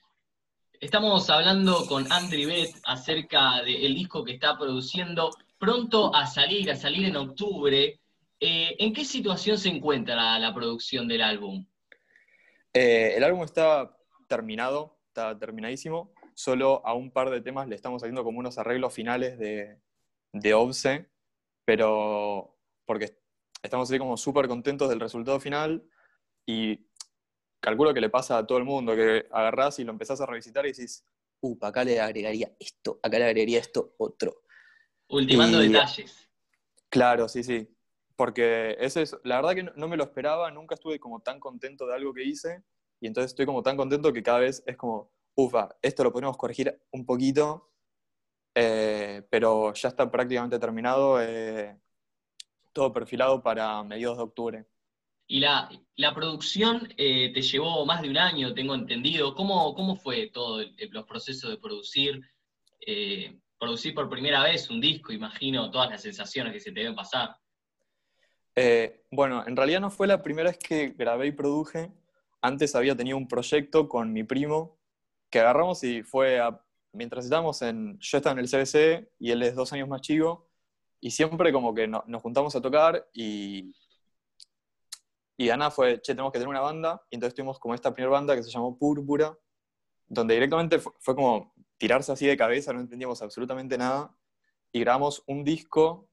Estamos 0.81 1.29
hablando 1.31 1.85
con 1.89 2.13
Andri 2.13 2.47
Beth 2.47 2.77
acerca 2.85 3.61
del 3.65 3.93
disco 3.97 4.25
que 4.25 4.35
está 4.35 4.57
produciendo, 4.57 5.31
pronto 5.59 6.15
a 6.15 6.29
salir, 6.29 6.71
a 6.71 6.77
salir 6.77 7.07
en 7.07 7.17
octubre. 7.17 7.99
Eh, 8.39 8.77
¿En 8.79 8.93
qué 8.93 9.05
situación 9.05 9.59
se 9.59 9.69
encuentra 9.69 10.39
la, 10.39 10.55
producción 10.55 11.09
del 11.09 11.23
álbum? 11.23 11.67
Eh, 12.73 13.15
el 13.17 13.25
álbum 13.25 13.43
está 13.43 13.97
terminado, 14.29 14.97
está 15.09 15.37
terminadísimo. 15.37 16.13
Solo 16.35 16.87
a 16.87 16.95
un 16.95 17.11
par 17.11 17.31
de 17.31 17.41
temas 17.41 17.67
le 17.67 17.75
estamos 17.75 18.01
haciendo 18.05 18.23
como 18.23 18.39
unos 18.39 18.59
arreglos 18.59 18.95
finales 18.95 19.41
de, 19.41 19.81
de 20.33 20.55
OBSE, 20.55 21.09
pero 21.65 22.57
porque 22.87 23.19
estamos 23.61 23.91
así 23.91 23.99
como 23.99 24.17
súper 24.17 24.47
contentos 24.47 24.89
del 24.89 25.01
resultado 25.01 25.41
final 25.41 25.83
y 26.49 26.89
calculo 27.61 27.93
que 27.93 28.01
le 28.01 28.09
pasa 28.09 28.39
a 28.39 28.47
todo 28.47 28.57
el 28.57 28.65
mundo, 28.65 28.97
que 28.97 29.27
agarrás 29.31 29.79
y 29.81 29.85
lo 29.85 29.93
empezás 29.93 30.19
a 30.23 30.27
revisitar 30.27 30.65
y 30.65 30.71
decís, 30.71 31.05
uh, 31.43 31.59
acá 31.61 31.85
le 31.85 32.01
agregaría 32.01 32.51
esto, 32.59 32.99
acá 33.03 33.19
le 33.19 33.27
agregaría 33.27 33.59
esto 33.59 33.95
otro. 33.99 34.45
Ultimando 35.11 35.59
detalles. 35.59 36.27
Claro, 36.89 37.29
sí, 37.29 37.45
sí. 37.45 37.69
Porque 38.17 38.79
ese 38.81 39.03
es, 39.03 39.15
la 39.25 39.37
verdad 39.37 39.55
que 39.55 39.63
no 39.79 39.89
me 39.89 39.99
lo 39.99 40.05
esperaba, 40.05 40.51
nunca 40.51 40.75
estuve 40.75 40.99
como 40.99 41.21
tan 41.21 41.39
contento 41.39 41.87
de 41.87 41.95
algo 41.95 42.15
que 42.15 42.25
hice 42.25 42.65
y 42.99 43.07
entonces 43.07 43.33
estoy 43.33 43.45
como 43.45 43.63
tan 43.63 43.77
contento 43.77 44.11
que 44.11 44.23
cada 44.23 44.39
vez 44.39 44.63
es 44.67 44.77
como, 44.79 45.13
ufa, 45.35 45.69
esto 45.83 46.03
lo 46.03 46.13
podemos 46.13 46.39
corregir 46.39 46.81
un 46.93 47.05
poquito, 47.05 47.73
eh, 48.55 49.23
pero 49.31 49.75
ya 49.75 49.89
está 49.91 50.11
prácticamente 50.11 50.59
terminado, 50.59 51.21
eh, 51.21 51.79
todo 52.73 52.91
perfilado 52.91 53.43
para 53.43 53.83
mediados 53.83 54.17
de 54.17 54.23
octubre. 54.23 54.67
Y 55.29 55.41
la, 55.41 55.71
la 55.97 56.15
producción 56.15 56.93
eh, 56.97 57.31
te 57.33 57.43
llevó 57.43 57.87
más 57.87 58.03
de 58.03 58.11
un 58.11 58.19
año, 58.19 58.55
tengo 58.55 58.75
entendido. 58.75 59.35
¿Cómo, 59.35 59.75
cómo 59.75 59.95
fue 59.97 60.29
todo 60.29 60.63
los 60.91 61.05
procesos 61.07 61.51
de 61.51 61.57
producir? 61.57 62.21
producir 63.59 63.95
por 63.95 64.09
primera 64.09 64.43
vez 64.45 64.71
un 64.71 64.81
disco, 64.81 65.13
imagino 65.13 65.71
todas 65.71 65.91
las 65.91 66.01
sensaciones 66.01 66.55
que 66.55 66.61
se 66.61 66.73
te 66.73 66.81
deben 66.81 66.95
pasar. 66.95 67.37
bueno, 69.11 69.45
en 69.47 69.57
realidad 69.57 69.81
no 69.81 69.91
fue 69.91 70.07
la 70.07 70.23
primera 70.23 70.49
vez 70.49 70.59
que 70.59 70.95
grabé 70.97 71.27
y 71.27 71.33
produje, 71.33 71.93
antes 72.41 72.75
había 72.75 72.97
tenido 72.97 73.19
un 73.19 73.29
proyecto 73.29 73.89
con 73.89 74.13
mi 74.13 74.25
primo 74.25 74.79
que 75.29 75.41
agarramos 75.41 75.85
y 75.85 76.03
fue 76.03 76.41
mientras 76.93 77.25
estábamos 77.25 77.63
en, 77.63 77.99
yo 78.01 78.19
estaba 78.19 78.39
en 78.39 78.45
el 78.45 78.51
CBC 78.51 79.11
y 79.19 79.31
él 79.31 79.43
es 79.43 79.55
dos 79.55 79.73
años 79.73 79.89
más 79.89 80.01
chico, 80.01 80.49
y 81.01 81.11
siempre 81.11 81.53
como 81.53 81.75
que 81.75 81.87
nos 81.87 82.23
juntamos 82.23 82.55
a 82.57 82.61
tocar 82.61 83.09
y, 83.13 83.75
y 85.41 85.51
Ana 85.51 85.71
fue, 85.71 86.03
che, 86.03 86.15
tenemos 86.15 86.33
que 86.33 86.41
tener 86.41 86.49
una 86.49 86.61
banda, 86.61 87.01
y 87.11 87.15
entonces 87.15 87.33
tuvimos 87.33 87.61
como 87.61 87.73
esta 87.73 87.95
primera 87.95 88.11
banda 88.11 88.35
que 88.35 88.43
se 88.43 88.51
llamó 88.51 88.77
Púrpura, 88.77 89.39
donde 90.09 90.35
directamente 90.35 90.81
fue, 90.81 91.15
como, 91.15 91.55
tirarse 91.79 92.11
así 92.11 92.27
de 92.27 92.37
cabeza, 92.37 92.73
no 92.73 92.81
entendíamos 92.81 93.23
absolutamente 93.23 93.79
nada, 93.79 94.13
y 94.73 94.81
grabamos 94.81 95.23
un 95.29 95.45
disco 95.45 96.11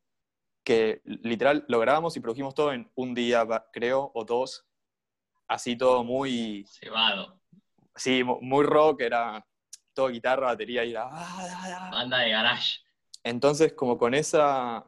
que 0.63 1.01
literal 1.05 1.65
lo 1.67 1.79
grabamos 1.79 2.15
y 2.15 2.20
produjimos 2.20 2.53
todo 2.53 2.72
en 2.72 2.91
un 2.94 3.15
día, 3.15 3.48
creo, 3.74 4.12
o 4.13 4.24
dos, 4.24 4.67
así 5.48 5.75
todo 5.75 6.03
muy... 6.03 6.67
Cebado. 6.67 7.41
Sí, 7.96 8.24
muy 8.24 8.63
rock, 8.63 9.01
era 9.01 9.44
todo 9.94 10.10
guitarra, 10.10 10.48
batería 10.48 10.86
y 10.86 10.91
era... 10.91 11.10
Banda 11.91 12.20
de 12.20 12.29
garage. 12.29 12.79
Entonces, 13.24 13.74
como 13.74 13.98
con 13.98 14.13
esa, 14.13 14.86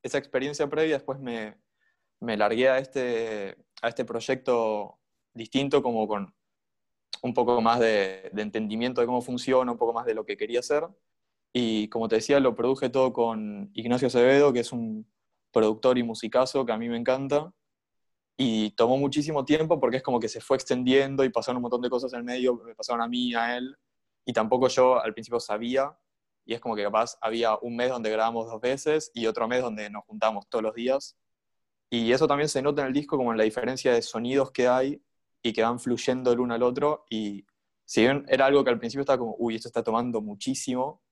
esa 0.00 0.18
experiencia 0.18 0.70
previa, 0.70 0.94
después 0.94 1.18
me, 1.18 1.58
me 2.20 2.36
largué 2.36 2.68
a 2.68 2.78
este, 2.78 3.56
a 3.82 3.88
este 3.88 4.04
proyecto 4.04 4.98
distinto, 5.34 5.82
como 5.82 6.06
con 6.06 6.34
un 7.22 7.34
poco 7.34 7.60
más 7.60 7.80
de, 7.80 8.30
entendimiento 8.36 9.00
de 9.00 9.06
cómo 9.06 9.22
funciona, 9.22 9.72
un 9.72 9.78
poco 9.78 9.92
más 9.92 10.06
de 10.06 10.14
lo 10.14 10.24
que 10.24 10.36
quería 10.36 10.60
hacer. 10.60 10.86
Y 11.52 11.88
como 11.88 12.08
te 12.08 12.16
decía, 12.16 12.40
lo 12.40 12.54
produje 12.54 12.90
todo 12.90 13.12
con 13.12 13.70
Ignacio 13.74 14.08
Acevedo, 14.08 14.52
que 14.52 14.60
es 14.60 14.72
un 14.72 15.10
productor 15.52 15.98
y 15.98 16.02
musicazo 16.02 16.64
que 16.64 16.72
a 16.72 16.78
mí 16.78 16.88
me 16.88 16.96
encanta. 16.96 17.52
Y 18.36 18.70
tomó 18.70 18.96
muchísimo 18.96 19.44
tiempo 19.44 19.78
porque 19.80 19.98
es 19.98 20.02
como 20.02 20.20
que 20.20 20.28
se 20.28 20.40
fue 20.40 20.56
extendiendo 20.56 21.24
y 21.24 21.30
pasaron 21.30 21.58
un 21.58 21.62
montón 21.62 21.82
de 21.82 21.90
cosas 21.90 22.12
en 22.14 22.20
el 22.20 22.24
medio, 22.24 22.54
me 22.56 22.74
pasaron 22.74 23.02
a 23.02 23.08
mí, 23.08 23.34
a 23.34 23.56
él. 23.56 23.76
Y 24.24 24.32
tampoco 24.32 24.68
yo 24.68 25.02
al 25.02 25.12
principio 25.12 25.40
sabía. 25.40 25.96
Y 26.46 26.54
es 26.54 26.60
como 26.60 26.74
que 26.74 26.82
capaz 26.82 27.18
había 27.20 27.56
un 27.58 27.76
mes 27.76 27.90
donde 27.90 28.10
grabamos 28.10 28.46
dos 28.46 28.60
veces 28.60 29.10
y 29.14 29.26
otro 29.26 29.46
mes 29.46 29.60
donde 29.62 29.90
nos 29.90 30.04
juntamos 30.04 30.48
todos 30.48 30.62
los 30.62 30.74
días. 30.74 31.16
Y 31.90 32.12
eso 32.12 32.28
también 32.28 32.48
se 32.48 32.62
nota 32.62 32.82
en 32.82 32.88
el 32.88 32.94
disco 32.94 33.16
como 33.16 33.32
en 33.32 33.38
la 33.38 33.44
diferencia 33.44 33.92
de 33.92 34.00
sonidos 34.00 34.52
que 34.52 34.68
hay 34.68 35.02
y 35.42 35.52
que 35.52 35.62
van 35.62 35.80
fluyendo 35.80 36.32
el 36.32 36.38
uno 36.38 36.54
al 36.54 36.62
otro. 36.62 37.04
Y 37.10 37.44
si 37.84 38.02
bien 38.02 38.24
era 38.28 38.46
algo 38.46 38.62
que 38.62 38.70
al 38.70 38.78
principio 38.78 39.00
estaba 39.00 39.18
como, 39.18 39.34
uy, 39.38 39.56
esto 39.56 39.68
está 39.68 39.82
tomando 39.82 40.20
muchísimo, 40.20 41.02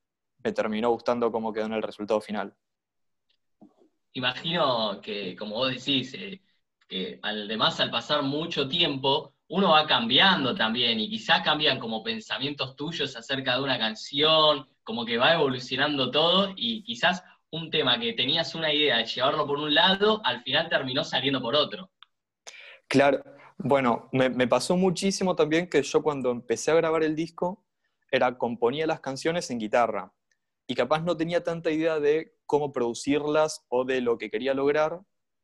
me 0.44 0.52
terminó 0.52 0.90
gustando 0.90 1.32
cómo 1.32 1.52
quedó 1.52 1.66
en 1.66 1.73
el 1.73 1.82
resultado 1.82 2.20
final. 2.20 2.54
Imagino 4.12 5.00
que, 5.02 5.35
como 5.37 5.56
vos 5.56 5.70
decís, 5.75 6.14
eh, 6.14 6.40
que 6.88 7.18
además 7.23 7.80
al 7.80 7.90
pasar 7.90 8.23
mucho 8.23 8.68
tiempo, 8.68 9.35
uno 9.49 9.70
va 9.70 9.87
cambiando 9.87 10.54
también 10.54 11.00
y 11.00 11.08
quizás 11.08 11.42
cambian 11.42 11.78
como 11.78 12.02
pensamientos 12.02 12.76
tuyos 12.76 13.16
acerca 13.16 13.56
de 13.56 13.62
una 13.62 13.78
canción, 13.78 14.68
como 14.85 15.04
que 15.04 15.18
va 15.18 15.35
evolucionando 15.35 16.11
todo 16.11 16.52
y 16.56 16.82
quizás 16.82 17.23
un 17.50 17.71
tema 17.71 17.99
que 17.99 18.12
tenías 18.12 18.55
una 18.55 18.73
idea 18.73 18.99
de 18.99 19.07
llevarlo 19.07 19.47
por 19.47 19.59
un 19.59 19.75
lado, 19.75 20.21
al 20.25 20.43
final 20.43 20.69
terminó 20.69 21.05
saliendo 21.05 21.40
por 21.40 21.55
otro. 21.55 21.90
Claro, 22.88 23.23
bueno, 23.59 24.09
me, 24.12 24.47
pasó 24.47 24.76
muchísimo 24.76 25.35
también 25.35 25.69
que 25.69 25.83
yo 25.83 26.02
cuando 26.02 26.31
empecé 26.31 26.71
a 26.71 26.75
grabar 26.75 27.02
el 27.02 27.17
disco, 27.17 27.64
era 28.11 28.38
componía 28.38 28.87
las 28.87 29.00
canciones 29.00 29.50
en 29.50 29.59
guitarra 29.59 30.12
y 30.67 30.75
capaz 30.75 31.00
no 31.00 31.17
tenía 31.17 31.43
tanta 31.43 31.71
idea 31.71 31.99
de 31.99 32.37
cómo 32.47 32.73
producirlas 32.73 33.67
o 33.69 33.85
de 33.85 34.00
lo 34.00 34.17
que 34.17 34.31
quería 34.31 34.55
lograr. 34.55 35.00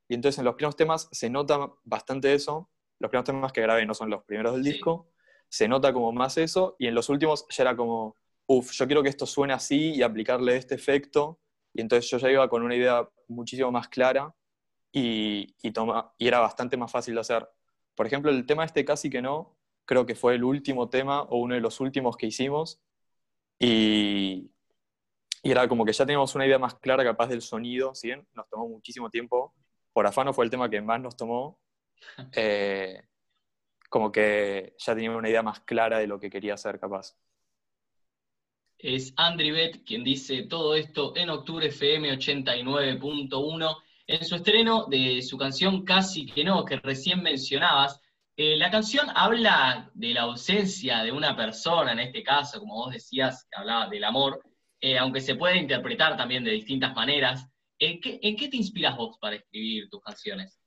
Y 0.09 0.15
entonces 0.15 0.39
en 0.39 0.45
los 0.45 0.55
primeros 0.55 0.77
temas 0.77 1.09
se 1.13 1.29
nota 1.29 1.73
bastante 1.83 2.35
eso. 2.35 2.71
Los 3.01 3.11
primeros 3.11 3.27
temas 3.27 3.53
que 3.53 3.63
grabé 3.63 3.85
no 3.85 3.95
son 3.95 4.11
los 4.11 4.23
primeros 4.25 4.55
del 4.55 4.63
disco. 4.63 5.11
Se 5.49 5.67
nota 5.67 5.93
como 5.93 6.13
más 6.13 6.37
eso. 6.37 6.77
Y 6.79 6.87
en 6.87 6.95
los 6.95 7.09
últimos 7.09 7.47
ya 7.49 7.63
era 7.63 7.77
como, 7.77 8.17
uff, 8.47 8.71
yo 8.73 8.87
quiero 8.87 9.03
que 9.03 9.09
esto 9.09 9.27
suene 9.27 9.55
así 9.55 9.95
y 9.95 10.03
aplicarle 10.03 10.57
este 10.57 10.75
efecto. 10.75 11.41
Y 11.75 11.81
entonces 11.83 12.11
yo 12.11 12.19
ya 12.19 12.31
iba 12.31 12.49
con 12.49 12.63
una 12.63 12.77
idea 12.77 13.09
muchísimo 13.29 13.71
más 13.73 13.89
clara 13.89 14.35
y, 14.93 15.55
y, 15.63 15.73
toma, 15.73 16.15
y 16.19 16.29
era 16.29 16.41
bastante 16.41 16.77
más 16.77 16.91
fácil 16.91 17.15
de 17.15 17.21
hacer. 17.21 17.49
Por 17.95 18.07
ejemplo, 18.07 18.31
el 18.31 18.47
tema 18.47 18.65
este 18.65 18.85
casi 18.85 19.11
que 19.11 19.21
no, 19.21 19.57
creo 19.85 20.07
que 20.07 20.15
fue 20.15 20.37
el 20.37 20.45
último 20.45 20.89
tema 20.89 21.23
o 21.23 21.39
uno 21.39 21.55
de 21.55 21.61
los 21.61 21.81
últimos 21.81 22.17
que 22.17 22.27
hicimos. 22.27 22.81
Y, 23.59 24.51
y 25.43 25.51
era 25.51 25.69
como 25.69 25.85
que 25.85 25.93
ya 25.93 26.07
teníamos 26.07 26.35
una 26.35 26.47
idea 26.47 26.59
más 26.59 26.75
clara 26.77 27.05
capaz 27.05 27.29
del 27.29 27.43
sonido, 27.43 27.95
¿sí? 27.95 28.13
nos 28.33 28.49
tomó 28.49 28.67
muchísimo 28.69 29.11
tiempo. 29.11 29.55
Por 29.93 30.07
afano 30.07 30.33
fue 30.33 30.47
el 30.47 30.51
tema 30.51 30.71
que 30.71 30.81
más 30.81 31.01
nos 31.01 31.17
tomó. 31.17 31.61
Eh, 32.37 33.03
como 33.89 34.11
que 34.11 34.75
ya 34.79 34.95
teníamos 34.95 35.19
una 35.21 35.29
idea 35.31 35.43
más 35.43 35.61
clara 35.61 35.99
de 35.99 36.07
lo 36.07 36.19
que 36.19 36.29
quería 36.29 36.55
hacer 36.55 36.81
capaz. 36.81 37.17
Es 38.85 39.15
Andri 39.17 39.51
Bet 39.51 39.83
quien 39.87 40.05
dice 40.05 40.43
todo 40.43 40.75
esto 40.75 41.17
en 41.17 41.31
octubre 41.31 41.69
FM 41.69 42.19
89.1 42.19 43.77
en 44.07 44.25
su 44.27 44.35
estreno 44.35 44.85
de 44.91 45.23
su 45.23 45.39
canción 45.39 45.87
Casi 45.87 46.27
que 46.27 46.45
no, 46.45 46.67
que 46.67 46.77
recién 46.77 47.23
mencionabas, 47.23 47.99
eh, 48.37 48.59
la 48.59 48.71
canción 48.71 49.07
habla 49.15 49.91
de 49.95 50.13
la 50.13 50.25
ausencia 50.25 51.03
de 51.03 51.13
una 51.13 51.35
persona, 51.35 51.93
en 51.93 52.01
este 52.01 52.23
caso, 52.23 52.61
como 52.61 52.75
vos 52.75 52.93
decías, 52.93 53.47
que 53.51 53.59
hablaba 53.59 53.89
del 53.89 54.05
amor, 54.05 54.43
eh, 54.83 54.99
aunque 54.99 55.23
se 55.23 55.35
puede 55.35 55.57
interpretar 55.57 56.19
también 56.19 56.45
de 56.45 56.51
distintas 56.51 56.95
maneras. 56.95 57.49
¿En 57.79 58.03
qué, 58.03 58.49
te 58.51 58.57
inspiras 58.59 58.99
vos 58.99 59.17
para 59.19 59.37
escribir 59.37 59.89
tus 59.89 60.03
canciones? 60.03 60.61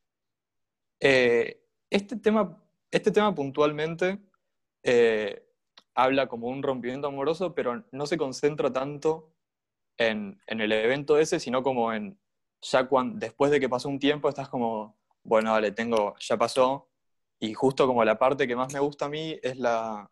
Eh, 1.00 1.62
este, 1.88 2.16
tema, 2.16 2.64
este 2.90 3.12
tema 3.12 3.36
puntualmente 3.36 4.18
habla 5.98 6.28
como 6.28 6.48
un 6.48 6.62
rompimiento 6.62 7.08
amoroso, 7.08 7.56
pero 7.56 7.84
no 7.92 8.06
se 8.06 8.18
concentra 8.18 8.72
tanto 8.72 9.34
en, 9.98 10.40
en 10.46 10.62
el 10.62 10.72
evento 10.72 11.18
ese, 11.18 11.40
sino 11.40 11.64
como 11.64 11.92
en 11.92 12.20
ya 12.62 12.88
cuando, 12.88 13.18
después 13.18 13.52
de 13.52 13.60
que 13.60 13.68
pasó 13.68 13.90
un 13.90 14.00
tiempo 14.00 14.30
estás 14.30 14.48
como, 14.48 14.96
bueno, 15.24 15.52
vale, 15.52 15.72
tengo, 15.72 16.16
ya 16.20 16.38
pasó, 16.38 16.88
y 17.40 17.54
justo 17.56 17.88
como 17.88 18.06
la 18.06 18.20
parte 18.20 18.48
que 18.48 18.56
más 18.56 18.72
me 18.74 18.80
gusta 18.80 19.06
a 19.06 19.10
mí 19.10 19.40
es 19.42 19.58
la, 19.58 20.10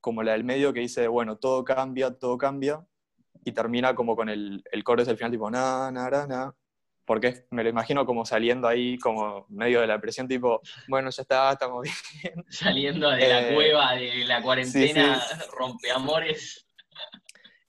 como 0.00 0.24
la 0.24 0.32
del 0.32 0.44
medio 0.44 0.72
que 0.72 0.80
dice, 0.80 1.06
bueno, 1.06 1.36
todo 1.36 1.64
cambia, 1.64 2.18
todo 2.18 2.36
cambia, 2.36 2.84
y 3.44 3.52
termina 3.52 3.94
como 3.94 4.16
con 4.16 4.28
el, 4.28 4.64
el 4.72 4.84
coro 4.84 5.04
del 5.04 5.16
final, 5.16 5.30
tipo, 5.30 5.50
na, 5.50 5.90
na, 5.92 6.10
na, 6.10 6.26
na, 6.26 6.56
porque 7.08 7.46
me 7.50 7.64
lo 7.64 7.70
imagino 7.70 8.04
como 8.04 8.26
saliendo 8.26 8.68
ahí, 8.68 8.98
como 8.98 9.46
medio 9.48 9.80
de 9.80 9.86
la 9.86 9.98
presión, 9.98 10.28
tipo, 10.28 10.60
bueno, 10.88 11.08
ya 11.08 11.22
está, 11.22 11.50
estamos 11.50 11.82
bien. 11.82 12.44
Saliendo 12.50 13.08
de 13.08 13.26
la 13.26 13.48
eh, 13.48 13.54
cueva, 13.54 13.94
de 13.94 14.26
la 14.26 14.42
cuarentena, 14.42 15.18
rompeamores. 15.52 16.66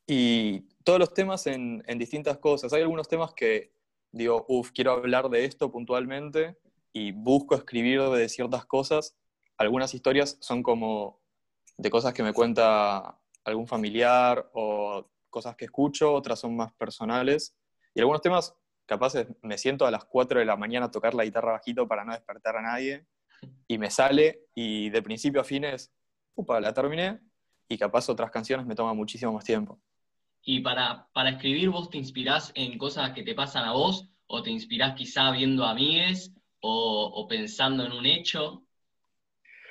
Y 0.06 0.68
todos 0.84 1.00
los 1.00 1.14
temas 1.14 1.48
en, 1.48 1.82
en 1.88 1.98
distintas 1.98 2.38
cosas. 2.40 2.74
Hay 2.74 2.82
algunos 2.82 3.08
temas 3.08 3.34
que 3.34 3.72
digo, 4.12 4.46
uff, 4.50 4.72
quiero 4.72 4.92
hablar 4.92 5.30
de 5.30 5.46
esto 5.46 5.72
puntualmente 5.72 6.58
y 6.92 7.14
busco 7.14 7.56
escribir 7.56 8.02
de 8.02 8.28
ciertas 8.28 8.66
cosas. 8.66 9.16
Algunas 9.58 9.94
historias 9.94 10.38
son 10.42 10.64
como 10.64 11.22
de 11.78 11.90
cosas 11.90 12.14
que 12.14 12.24
me 12.24 12.34
cuenta 12.34 13.18
algún 13.46 13.68
familiar 13.68 14.50
o 14.54 15.10
cosas 15.30 15.56
que 15.56 15.64
escucho, 15.64 16.14
otras 16.14 16.42
son 16.42 16.58
más 16.58 16.74
personales. 16.74 17.56
Y 17.96 18.02
algunos 18.02 18.22
temas, 18.22 18.54
capaz 18.90 19.14
me 19.44 19.58
siento 19.60 19.86
a 19.86 19.92
las 19.92 20.04
4 20.04 20.40
de 20.40 20.46
la 20.46 20.58
mañana 20.58 20.88
a 20.88 20.92
tocar 20.92 21.14
la 21.14 21.24
guitarra 21.24 21.52
bajito 21.52 21.88
para 21.88 22.04
no 22.04 22.12
despertar 22.12 22.58
a 22.58 22.62
nadie 22.64 23.06
y 23.68 23.78
me 23.78 23.92
sale 23.92 24.48
y 24.56 24.90
de 24.90 25.04
principio 25.04 25.40
a 25.40 25.44
fines, 25.44 25.94
upa, 26.34 26.60
la 26.60 26.74
terminé 26.74 27.20
y 27.70 27.78
capaz 27.78 28.10
otras 28.10 28.32
canciones 28.32 28.66
me 28.66 28.74
toman 28.74 28.98
muchísimo 28.98 29.32
más 29.32 29.46
tiempo. 29.46 29.80
Y 30.42 30.62
para, 30.62 31.08
para 31.14 31.30
escribir, 31.30 31.70
¿vos 31.70 31.92
te 31.92 31.98
inspirás 31.98 32.52
en 32.56 32.80
cosas 32.80 33.12
que 33.12 33.22
te 33.22 33.36
pasan 33.36 33.66
a 33.66 33.74
vos? 33.74 34.10
¿O 34.26 34.42
te 34.42 34.50
inspirás 34.50 34.96
quizá 34.96 35.30
viendo 35.32 35.66
amigues? 35.66 36.34
O, 36.60 37.12
o 37.14 37.28
pensando 37.28 37.86
en 37.86 37.92
un 37.92 38.08
hecho? 38.08 38.64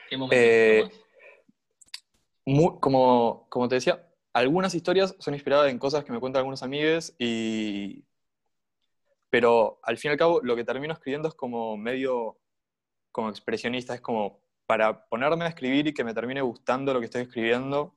¿Qué 0.09 0.17
momento 0.17 0.37
eh, 0.39 0.89
como, 2.81 3.49
como 3.49 3.69
te 3.69 3.75
decía, 3.75 4.09
algunas 4.33 4.75
historias 4.75 5.17
son 5.19 5.35
inspiradas 5.35 5.71
en 5.71 5.79
cosas 5.79 6.05
que 6.05 6.13
me 6.13 6.21
cuentan 6.21 6.41
algunos 6.41 6.63
amigues 6.63 7.17
y... 7.19 8.05
Pero 9.31 9.81
al 9.83 9.99
fin 9.99 10.11
y 10.11 10.13
al 10.13 10.19
cabo, 10.19 10.41
lo 10.43 10.57
que 10.57 10.65
termino 10.65 10.93
escribiendo 10.93 11.29
es 11.29 11.35
como 11.35 11.77
medio 11.77 12.39
como 13.13 13.31
expresionista, 13.31 13.95
es 13.95 14.01
como 14.01 14.41
para 14.67 15.07
ponerme 15.09 15.45
a 15.45 15.49
escribir 15.49 15.87
y 15.89 15.95
que 15.95 16.05
me 16.05 16.15
termine 16.15 16.41
gustando 16.43 16.93
lo 16.93 17.01
que 17.01 17.07
estoy 17.07 17.23
escribiendo, 17.23 17.97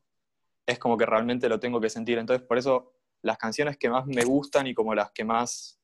es 0.66 0.80
como 0.80 0.98
que 0.98 1.06
realmente 1.06 1.50
lo 1.50 1.60
tengo 1.60 1.82
que 1.82 1.90
sentir. 1.90 2.18
Entonces, 2.18 2.46
por 2.48 2.58
eso 2.58 2.94
las 3.22 3.38
canciones 3.38 3.78
que 3.78 3.90
más 3.90 4.06
me 4.08 4.24
gustan 4.24 4.68
y 4.68 4.74
como 4.74 4.96
las 4.96 5.12
que 5.12 5.24
más 5.24 5.80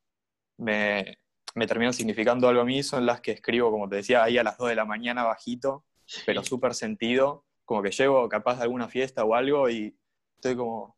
me, 0.58 1.20
me 1.58 1.66
terminan 1.66 1.94
significando 1.94 2.48
algo 2.48 2.62
a 2.62 2.66
mí 2.66 2.84
son 2.84 3.06
las 3.06 3.20
que 3.20 3.32
escribo, 3.32 3.72
como 3.72 3.90
te 3.90 3.98
decía, 3.98 4.24
ahí 4.24 4.38
a 4.38 4.44
las 4.44 4.58
2 4.58 4.70
de 4.70 4.76
la 4.76 4.86
mañana 4.86 5.24
bajito, 5.24 5.86
pero 6.26 6.44
súper 6.44 6.76
sentido, 6.76 7.46
como 7.66 7.82
que 7.82 7.90
llego 7.90 8.30
capaz 8.30 8.58
de 8.58 8.64
alguna 8.64 8.88
fiesta 8.88 9.26
o 9.26 9.34
algo 9.34 9.68
y 9.68 9.98
estoy 10.36 10.56
como, 10.56 10.96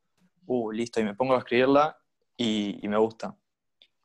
uh, 0.47 0.71
listo, 0.71 0.99
y 0.99 1.05
me 1.05 1.15
pongo 1.15 1.35
a 1.35 1.39
escribirla 1.39 1.97
y, 2.35 2.79
me 2.83 2.97
gusta. 2.97 3.37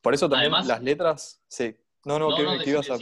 Por 0.04 0.12
eso 0.12 0.28
también 0.28 0.52
las 0.52 0.82
letras, 0.82 1.42
sí. 1.48 1.74
No, 2.04 2.18
no, 2.18 2.28
¿qué, 2.36 2.68
ibas 2.70 2.90
a 2.90 2.98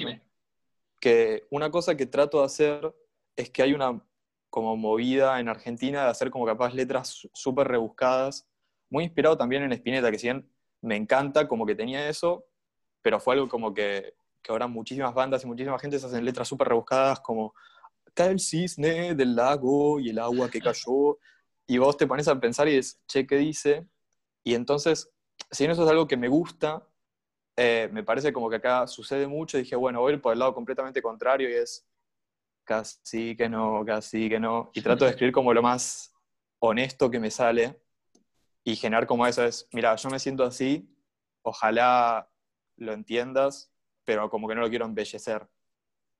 Que 1.00 1.48
una 1.50 1.68
cosa 1.68 1.96
que 1.96 2.06
trato 2.06 2.38
de 2.38 2.44
hacer 2.44 2.94
es 3.34 3.50
que 3.50 3.64
hay 3.64 3.74
una 3.74 4.00
como 4.48 4.76
movida 4.76 5.40
en 5.40 5.48
Argentina 5.48 6.04
de 6.04 6.10
hacer 6.10 6.30
como 6.30 6.46
capaz 6.46 6.72
letras 6.72 7.26
súper 7.34 7.66
rebuscadas, 7.66 8.48
muy 8.88 9.02
inspirado 9.02 9.36
también 9.36 9.64
en 9.64 9.72
Spinetta, 9.72 10.12
que 10.12 10.18
si 10.20 10.28
bien 10.28 10.48
me 10.80 10.94
encanta 10.94 11.48
como 11.48 11.66
que 11.66 11.74
tenía 11.74 12.08
eso, 12.08 12.44
pero 13.00 13.18
fue 13.18 13.34
algo 13.34 13.48
como 13.48 13.74
que, 13.74 14.14
que 14.40 14.52
ahora 14.52 14.68
muchísimas 14.68 15.12
bandas 15.12 15.42
y 15.42 15.48
muchísima 15.48 15.80
gente 15.80 15.98
se 15.98 16.06
hacen 16.06 16.24
letras 16.24 16.46
súper 16.46 16.68
rebuscadas 16.68 17.18
como 17.18 17.52
cae 18.14 18.30
el 18.30 18.38
cisne 18.38 19.16
del 19.16 19.34
lago 19.34 19.98
y 19.98 20.10
el 20.10 20.20
agua 20.20 20.48
que 20.48 20.60
cayó, 20.86 21.18
y 21.66 21.78
vos 21.78 21.96
te 21.96 22.06
pones 22.06 22.28
a 22.28 22.38
pensar 22.38 22.68
y 22.68 22.76
dices, 22.76 23.00
che, 23.08 23.26
¿qué 23.26 23.38
dice? 23.38 23.88
Y 24.44 24.54
entonces, 24.54 25.10
si 25.50 25.64
eso 25.64 25.82
es 25.82 25.90
algo 25.90 26.06
que 26.06 26.16
me 26.16 26.28
gusta, 26.28 26.86
eh, 27.56 27.88
me 27.92 28.02
parece 28.02 28.32
como 28.32 28.48
que 28.48 28.56
acá 28.56 28.86
sucede 28.86 29.26
mucho, 29.26 29.58
dije, 29.58 29.76
bueno, 29.76 30.00
voy 30.00 30.16
por 30.16 30.32
el 30.32 30.38
lado 30.38 30.54
completamente 30.54 31.02
contrario 31.02 31.50
y 31.50 31.54
es 31.54 31.86
casi 32.64 33.36
que 33.36 33.48
no, 33.48 33.84
casi 33.84 34.28
que 34.28 34.40
no, 34.40 34.70
y 34.74 34.80
trato 34.80 35.04
de 35.04 35.10
escribir 35.10 35.32
como 35.32 35.52
lo 35.52 35.62
más 35.62 36.14
honesto 36.60 37.10
que 37.10 37.18
me 37.20 37.30
sale 37.30 37.80
y 38.64 38.76
generar 38.76 39.06
como 39.06 39.26
eso 39.26 39.44
es, 39.44 39.68
mira, 39.72 39.94
yo 39.96 40.08
me 40.08 40.18
siento 40.18 40.44
así, 40.44 40.88
ojalá 41.42 42.30
lo 42.76 42.92
entiendas, 42.92 43.72
pero 44.04 44.30
como 44.30 44.48
que 44.48 44.54
no 44.54 44.62
lo 44.62 44.70
quiero 44.70 44.86
embellecer. 44.86 45.46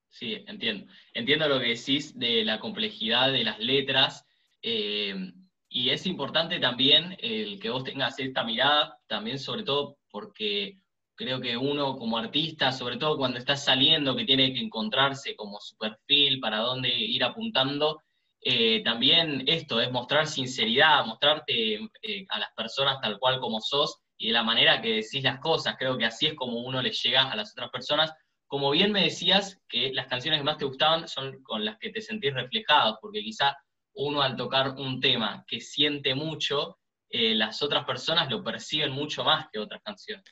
Sí, 0.08 0.44
entiendo. 0.46 0.92
Entiendo 1.14 1.48
lo 1.48 1.58
que 1.58 1.68
decís 1.68 2.18
de 2.18 2.44
la 2.44 2.60
complejidad 2.60 3.32
de 3.32 3.44
las 3.44 3.58
letras. 3.58 4.26
Eh, 4.60 5.32
y 5.68 5.88
es 5.88 6.04
importante 6.06 6.60
también 6.60 7.16
el 7.18 7.58
que 7.58 7.70
vos 7.70 7.82
tengas 7.82 8.18
esta 8.18 8.44
mirada, 8.44 9.00
también 9.06 9.38
sobre 9.38 9.62
todo 9.62 9.98
porque 10.10 10.82
creo 11.14 11.40
que 11.40 11.56
uno 11.56 11.96
como 11.96 12.18
artista, 12.18 12.72
sobre 12.72 12.96
todo 12.96 13.16
cuando 13.16 13.38
está 13.38 13.56
saliendo, 13.56 14.16
que 14.16 14.24
tiene 14.24 14.52
que 14.52 14.60
encontrarse 14.60 15.36
como 15.36 15.60
su 15.60 15.76
perfil, 15.76 16.40
para 16.40 16.58
dónde 16.58 16.88
ir 16.88 17.24
apuntando, 17.24 18.02
eh, 18.44 18.82
también 18.82 19.44
esto 19.46 19.80
es 19.80 19.92
mostrar 19.92 20.26
sinceridad, 20.26 21.06
mostrarte 21.06 21.74
eh, 22.02 22.26
a 22.28 22.38
las 22.40 22.52
personas 22.56 23.00
tal 23.00 23.18
cual 23.20 23.38
como 23.38 23.60
sos 23.60 23.98
y 24.18 24.28
de 24.28 24.32
la 24.32 24.42
manera 24.42 24.82
que 24.82 24.94
decís 24.94 25.22
las 25.22 25.38
cosas. 25.38 25.76
Creo 25.78 25.96
que 25.96 26.06
así 26.06 26.26
es 26.26 26.34
como 26.34 26.58
uno 26.58 26.82
le 26.82 26.90
llega 26.90 27.30
a 27.30 27.36
las 27.36 27.52
otras 27.52 27.70
personas. 27.70 28.12
Como 28.48 28.70
bien 28.70 28.90
me 28.90 29.04
decías 29.04 29.60
que 29.68 29.92
las 29.92 30.08
canciones 30.08 30.40
que 30.40 30.44
más 30.44 30.58
te 30.58 30.64
gustaban 30.64 31.06
son 31.06 31.42
con 31.44 31.64
las 31.64 31.78
que 31.78 31.90
te 31.90 32.00
sentís 32.00 32.34
reflejado, 32.34 32.98
porque 33.00 33.22
quizá 33.22 33.56
uno 33.94 34.22
al 34.22 34.36
tocar 34.36 34.70
un 34.70 35.00
tema 35.00 35.44
que 35.46 35.60
siente 35.60 36.14
mucho, 36.14 36.78
eh, 37.08 37.34
las 37.34 37.62
otras 37.62 37.84
personas 37.84 38.28
lo 38.30 38.42
perciben 38.42 38.90
mucho 38.90 39.22
más 39.22 39.46
que 39.52 39.60
otras 39.60 39.82
canciones. 39.82 40.24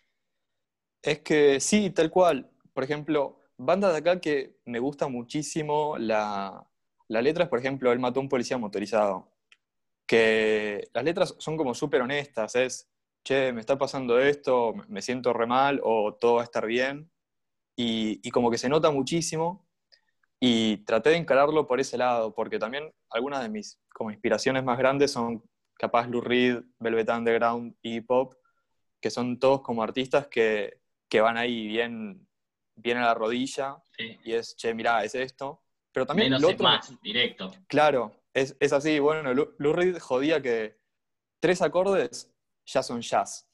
Es 1.02 1.21
que 1.21 1.61
sí, 1.61 1.90
tal 1.90 2.11
cual. 2.11 2.50
Por 2.75 2.85
ejemplo, 2.85 3.40
bandas 3.57 3.92
de 3.92 3.99
acá 3.99 4.21
que 4.21 4.59
me 4.66 4.78
gusta 4.78 5.09
muchísimo 5.09 5.97
la, 5.99 6.66
la 7.09 7.23
letra 7.23 7.49
por 7.49 7.59
ejemplo, 7.59 7.92
Él 7.92 7.99
mató 7.99 8.21
a 8.21 8.23
un 8.23 8.28
policía 8.28 8.59
motorizado. 8.59 9.30
Que 10.07 10.88
las 10.95 11.04
letras 11.04 11.35
son 11.38 11.57
como 11.57 11.75
súper 11.75 12.02
honestas, 12.02 12.57
es, 12.57 12.88
che, 13.25 13.52
me 13.52 13.61
está 13.61 13.78
pasando 13.78 14.19
esto, 14.21 14.75
me 14.88 15.02
siento 15.02 15.33
re 15.33 15.47
mal 15.47 15.80
o 15.85 16.14
todo 16.14 16.37
va 16.37 16.42
a 16.42 16.45
estar 16.45 16.66
bien. 16.66 17.11
Y, 17.76 18.21
y 18.26 18.30
como 18.30 18.50
que 18.50 18.59
se 18.59 18.69
nota 18.69 18.90
muchísimo. 18.90 19.66
Y 20.40 20.78
traté 20.85 21.11
de 21.11 21.16
encararlo 21.16 21.66
por 21.66 21.80
ese 21.80 21.99
lado, 21.99 22.35
porque 22.35 22.59
también 22.59 22.92
algunas 23.11 23.42
de 23.42 23.50
mis 23.50 23.78
como 23.95 24.11
inspiraciones 24.11 24.64
más 24.64 24.78
grandes 24.78 25.12
son 25.12 25.42
capaz 25.75 26.09
Lou 26.09 26.21
Reed, 26.21 26.62
Velvet 26.78 27.11
Underground 27.11 27.76
y 27.83 28.00
Pop, 28.02 28.35
que 29.00 29.11
son 29.11 29.38
todos 29.38 29.62
como 29.62 29.83
artistas 29.83 30.28
que, 30.28 30.79
que 31.10 31.20
van 31.20 31.36
ahí 31.36 31.66
bien, 31.66 32.26
bien 32.76 32.96
a 32.96 33.06
la 33.06 33.14
rodilla. 33.14 33.82
Y 34.24 34.32
es, 34.32 34.56
che, 34.56 34.72
mirá, 34.72 35.04
es 35.04 35.14
esto. 35.14 35.62
Pero 35.92 36.06
también 36.06 36.30
Menos 36.30 36.54
otro, 36.54 36.64
más, 36.64 36.94
directo. 37.02 37.50
Claro, 37.66 38.14
es, 38.32 38.54
así. 38.72 38.98
Bueno, 39.00 39.34
Lou 39.34 39.72
Reed 39.72 39.98
jodía 39.98 40.40
que 40.40 40.78
tres 41.40 41.60
acordes 41.60 42.32
ya 42.64 42.82
son 42.82 43.02
jazz. 43.02 43.46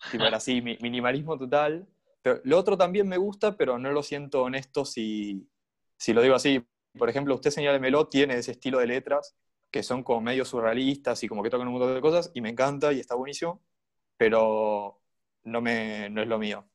Tipo, 0.10 0.24
era 0.24 0.36
así, 0.36 0.60
minimalismo 0.60 1.38
total. 1.38 1.86
Pero 2.20 2.40
lo 2.44 2.58
otro 2.58 2.76
también 2.76 3.08
me 3.08 3.16
gusta, 3.16 3.56
pero 3.56 3.78
no 3.78 3.92
lo 3.92 4.02
siento 4.02 4.42
honesto 4.42 4.84
si, 4.84 5.48
si 5.96 6.12
lo 6.12 6.20
digo 6.20 6.34
así. 6.34 6.62
Por 6.98 7.08
ejemplo, 7.08 7.34
usted 7.34 7.50
señálemelo, 7.50 8.08
tiene 8.08 8.36
ese 8.36 8.50
estilo 8.50 8.80
de 8.80 8.88
letras 8.88 9.36
que 9.70 9.82
son 9.82 10.02
como 10.02 10.20
medio 10.22 10.44
surrealistas 10.44 11.22
y 11.22 11.28
como 11.28 11.42
que 11.42 11.50
tocan 11.50 11.68
un 11.68 11.74
montón 11.74 11.94
de 11.94 12.00
cosas 12.00 12.30
y 12.34 12.40
me 12.40 12.48
encanta 12.48 12.92
y 12.92 13.00
está 13.00 13.14
buenísimo, 13.14 13.62
pero 14.16 15.02
no, 15.44 15.60
me, 15.60 16.08
no 16.08 16.22
es 16.22 16.28
lo 16.28 16.38
mío 16.38 16.66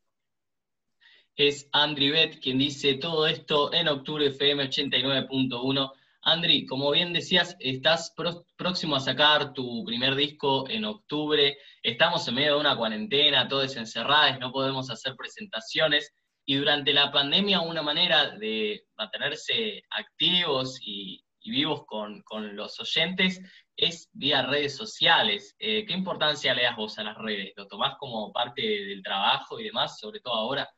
es 1.36 1.70
Andri 1.72 2.10
Bet, 2.10 2.39
quien 2.41 2.58
dice 2.58 2.96
todo 2.96 3.28
esto 3.28 3.74
en 3.74 3.88
octubre 3.88 4.28
FM 4.28 4.70
89.1. 4.70 5.91
Andri, 6.24 6.65
como 6.67 6.91
bien 6.91 7.13
decías, 7.13 7.56
estás 7.60 8.13
próximo 8.56 8.96
a 8.96 9.00
sacar 9.00 9.54
tu 9.54 9.84
primer 9.86 10.15
disco 10.15 10.70
en 10.70 10.86
octubre. 10.86 11.58
Estamos 11.82 12.28
en 12.28 12.36
medio 12.36 12.54
de 12.56 12.60
una 12.60 12.78
cuarentena, 12.78 13.48
todos 13.48 13.76
encerrados, 13.76 14.39
no 14.39 14.52
podemos 14.52 14.91
hacer 14.91 15.15
presentaciones. 15.15 16.13
Y 16.46 16.56
durante 16.56 16.94
la 16.94 17.12
pandemia, 17.12 17.62
una 17.62 17.82
manera 17.82 18.32
de 18.38 18.84
mantenerse 18.98 19.84
activos 19.89 20.80
y, 20.82 21.24
vivos 21.44 21.86
con, 21.88 22.24
los 22.56 22.80
oyentes 22.80 23.41
es 23.76 24.10
vía 24.13 24.44
redes 24.44 24.76
sociales. 24.76 25.56
Eh, 25.58 25.86
¿Qué 25.86 25.94
importancia 25.94 26.54
le 26.54 26.63
das 26.63 26.76
vos 26.76 27.00
a 27.00 27.04
las 27.04 27.17
redes? 27.17 27.54
¿Lo 27.56 27.65
tomás 27.67 27.96
como 27.98 28.32
parte 28.32 28.62
del 28.62 29.02
trabajo 29.02 29.60
y 29.60 29.63
demás, 29.63 29.98
sobre 29.98 30.20
todo 30.20 30.36
ahora? 30.36 30.70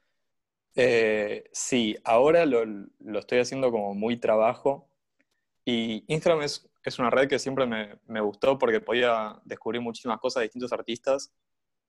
Eh, 0.76 1.50
sí, 1.52 1.96
ahora 2.04 2.46
lo, 2.46 2.64
estoy 3.20 3.40
haciendo 3.40 3.72
como 3.72 3.94
muy 3.94 4.18
trabajo 4.18 4.90
y 5.66 6.04
Instagram 6.08 6.44
es, 6.44 6.70
una 7.00 7.10
red 7.10 7.30
que 7.30 7.40
siempre 7.40 7.66
me, 7.66 8.22
gustó 8.22 8.58
porque 8.58 8.82
podía 8.82 9.40
descubrir 9.46 9.82
muchísimas 9.82 10.20
cosas 10.20 10.42
de 10.42 10.46
distintos 10.46 10.74
artistas 10.74 11.32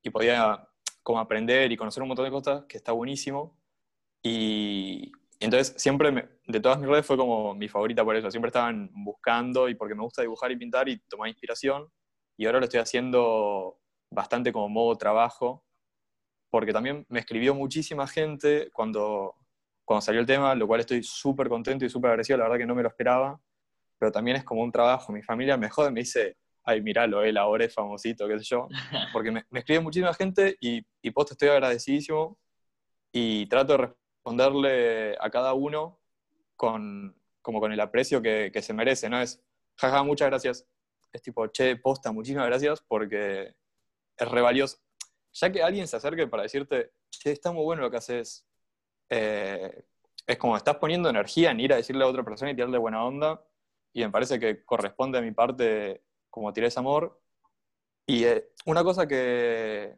y 0.03 0.11
podía 0.11 0.69
como 1.03 1.19
aprender 1.19 1.73
y 1.73 1.77
conocer 1.77 2.03
un 2.03 2.09
montón 2.09 2.27
de 2.27 2.31
cosas 2.31 2.65
que 2.67 2.77
está 2.77 2.93
buenísimo. 2.93 3.57
Y, 4.23 5.13
entonces 5.41 5.75
siempre 5.77 6.39
de 6.47 6.61
todas 6.61 6.79
mis 6.79 6.89
redes 6.89 7.05
fue 7.07 7.17
como 7.17 7.55
mi 7.55 7.69
favorita 7.69 8.05
por 8.05 8.17
eso. 8.17 8.31
Siempre 8.31 8.49
estaban 8.49 8.91
buscando 8.95 9.69
y 9.69 9.75
porque 9.75 9.95
me 9.95 10.03
gusta 10.03 10.23
dibujar 10.23 10.53
y 10.53 10.57
pintar 10.57 10.89
y 10.89 10.99
tomar 11.01 11.29
inspiración. 11.29 11.91
Y 12.37 12.47
ahora 12.47 12.61
lo 12.61 12.65
estoy 12.65 12.81
haciendo 12.81 13.81
bastante 14.11 14.53
como 14.53 14.69
modo 14.69 14.97
trabajo 14.97 15.65
porque 16.55 16.73
también 16.73 17.05
me 17.09 17.19
escribió 17.19 17.53
muchísima 17.53 18.07
gente 18.07 18.71
cuando, 18.73 19.35
cuando 19.85 20.03
salió 20.03 20.21
el 20.21 20.27
tema, 20.29 20.55
lo 20.55 20.69
cual 20.69 20.79
estoy 20.79 21.03
súper 21.03 21.49
contento 21.49 21.85
y 21.85 21.91
súper 21.91 22.11
agradecido, 22.11 22.39
la 22.39 22.45
verdad 22.45 22.59
que 22.59 22.67
no 22.67 22.77
me 22.77 22.83
lo 22.85 22.89
esperaba, 22.89 23.41
pero 23.99 24.13
también 24.13 24.37
es 24.37 24.45
como 24.45 24.63
un 24.63 24.71
trabajo. 24.71 25.13
Mi 25.13 25.21
familia 25.21 25.57
me 25.57 25.69
jode, 25.69 25.91
me 25.91 26.03
dice, 26.03 26.37
ay, 26.63 26.81
míralo, 26.81 27.25
él 27.25 27.39
ahora 27.39 27.65
es 27.65 27.75
famosito, 27.75 28.29
qué 28.29 28.39
sé 28.39 28.45
yo, 28.45 28.69
porque 29.13 29.33
me, 29.33 29.45
me 29.51 29.59
escribe 29.59 29.81
muchísima 29.81 30.15
gente 30.15 30.57
y, 30.61 30.87
y 31.03 31.11
post 31.11 31.33
estoy 31.33 31.49
agradecidísimo 31.49 32.39
y 33.11 33.47
trato 33.47 33.73
de 33.73 33.89
responderle 33.89 35.17
a 35.19 35.31
cada 35.31 35.55
uno 35.55 35.99
con, 36.55 37.21
como 37.43 37.59
con 37.59 37.73
el 37.73 37.81
aprecio 37.81 38.23
que, 38.23 38.53
que 38.53 38.63
se 38.63 38.73
merece, 38.73 39.11
¿no? 39.11 39.21
Es, 39.21 39.43
jaja, 39.75 40.05
muchas 40.05 40.29
gracias. 40.29 40.65
Es 41.13 41.21
tipo, 41.21 41.49
che, 41.49 41.75
posta, 41.75 42.13
muchísimas 42.13 42.47
gracias 42.47 42.81
porque 42.81 43.57
es 44.17 44.29
re 44.29 44.41
valioso 44.41 44.84
ya 45.35 45.51
que 45.51 45.63
alguien 45.63 45.89
se 45.89 45.97
acerque 45.97 46.27
para 46.27 46.45
decirte, 46.45 46.93
che, 47.11 47.33
está 47.33 47.53
muy 47.53 47.65
bueno 47.65 47.83
lo 47.83 47.91
que 47.91 47.97
haces, 47.97 48.47
eh, 49.11 49.85
es 50.27 50.39
como 50.39 50.57
estás 50.57 50.77
poniendo 50.77 51.11
energía 51.11 51.51
en 51.51 51.61
ir 51.61 51.73
a 51.73 51.77
decirle 51.77 52.05
a 52.05 52.09
otra 52.09 52.25
persona 52.25 52.53
y 52.53 52.55
tirarle 52.55 52.79
buena 52.79 53.05
onda, 53.05 53.45
y 53.93 54.03
me 54.03 54.11
parece 54.11 54.39
que 54.39 54.65
corresponde 54.65 55.19
a 55.19 55.23
mi 55.23 55.33
parte 55.33 56.03
como 56.31 56.53
tirar 56.53 56.69
ese 56.69 56.81
amor. 56.81 57.21
Y 58.07 58.25
eh, 58.25 58.51
una 58.67 58.83
cosa 58.83 59.07
que, 59.07 59.97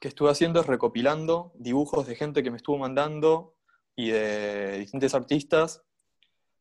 que 0.00 0.08
estuve 0.08 0.30
haciendo 0.30 0.60
es 0.60 0.66
recopilando 0.66 1.52
dibujos 1.56 2.06
de 2.06 2.16
gente 2.16 2.42
que 2.42 2.50
me 2.50 2.56
estuvo 2.56 2.78
mandando 2.78 3.56
y 3.96 4.10
de 4.10 4.78
distintos 4.78 5.14
artistas 5.14 5.82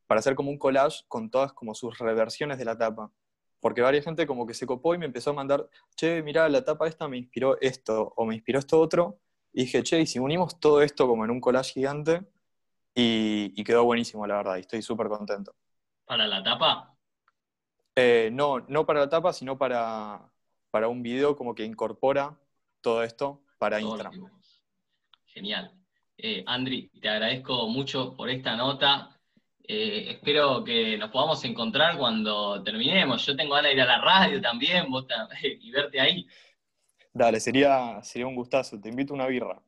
para 0.07 0.19
hacer 0.19 0.35
como 0.35 0.51
un 0.51 0.59
collage 0.59 1.03
con 1.07 1.29
todas 1.29 1.53
como 1.53 1.73
sus 1.75 1.97
reversiones 1.97 2.57
de 2.57 2.65
la 2.65 2.77
tapa 2.77 3.11
porque 3.65 3.81
varias 3.81 4.05
gente 4.05 4.27
como 4.27 4.45
que 4.45 4.53
se 4.53 4.67
copó 4.67 4.93
y 4.93 4.99
me 4.99 5.07
empezó 5.07 5.31
a 5.31 5.33
mandar, 5.33 5.67
che, 5.95 6.21
mira, 6.21 6.47
la 6.49 6.63
tapa 6.63 6.87
esta 6.87 7.07
me 7.07 7.17
inspiró 7.17 7.59
esto, 7.59 8.13
o 8.15 8.23
me 8.23 8.35
inspiró 8.35 8.59
esto 8.59 8.79
otro, 8.79 9.17
y 9.51 9.63
dije, 9.63 9.81
che, 9.81 9.99
y 9.99 10.05
si 10.05 10.19
unimos 10.19 10.59
todo 10.59 10.83
esto 10.83 11.07
como 11.07 11.25
en 11.25 11.31
un 11.31 11.41
collage 11.41 11.73
gigante, 11.73 12.21
y, 12.93 13.63
quedó 13.63 13.83
buenísimo, 13.83 14.27
la 14.27 14.35
verdad, 14.35 14.57
y 14.57 14.59
estoy 14.59 14.83
súper 14.83 15.07
contento. 15.07 15.55
¿Para 16.05 16.27
la 16.27 16.43
tapa? 16.43 16.95
Eh, 17.95 18.29
no, 18.31 18.59
no 18.67 18.85
para 18.85 18.99
la 18.99 19.09
tapa, 19.09 19.33
sino 19.33 19.57
para, 19.57 20.31
para 20.69 20.87
un 20.87 21.01
video 21.01 21.35
como 21.35 21.55
que 21.55 21.65
incorpora 21.65 22.37
todo 22.81 23.01
esto 23.01 23.41
para 23.57 23.81
Instagram. 23.81 24.29
Genial. 25.25 25.73
Eh, 26.19 26.43
Andri, 26.45 26.91
te 27.01 27.09
agradezco 27.09 27.67
mucho 27.67 28.15
por 28.15 28.29
esta 28.29 28.55
nota. 28.55 29.14
Eh, 29.67 30.11
espero 30.11 30.63
que 30.63 30.97
nos 30.97 31.09
podamos 31.09 31.43
encontrar 31.43 31.97
cuando 31.97 32.61
terminemos. 32.63 33.25
Yo 33.25 33.35
tengo 33.35 33.55
ganas 33.55 33.71
de 33.71 33.75
ir 33.75 33.81
a 33.81 33.85
la 33.85 34.01
radio 34.01 34.41
también 34.41 34.89
vos 34.89 35.05
y 35.43 35.71
verte 35.71 35.99
ahí. 35.99 36.27
Dale, 37.13 37.39
sería, 37.39 37.99
sería 38.03 38.27
un 38.27 38.35
gustazo. 38.35 38.79
Te 38.79 38.89
invito 38.89 39.13
a 39.13 39.15
una 39.15 39.27
birra. 39.27 39.61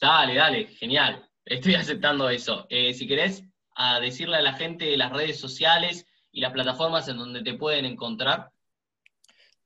Dale, 0.00 0.34
dale, 0.34 0.66
genial. 0.68 1.28
Estoy 1.44 1.74
aceptando 1.74 2.28
eso. 2.28 2.66
Eh, 2.68 2.92
si 2.94 3.06
querés 3.06 3.44
a 3.74 4.00
decirle 4.00 4.36
a 4.36 4.42
la 4.42 4.54
gente 4.54 4.96
las 4.96 5.12
redes 5.12 5.38
sociales 5.38 6.06
y 6.32 6.40
las 6.40 6.52
plataformas 6.52 7.08
en 7.08 7.18
donde 7.18 7.42
te 7.42 7.54
pueden 7.54 7.84
encontrar. 7.84 8.50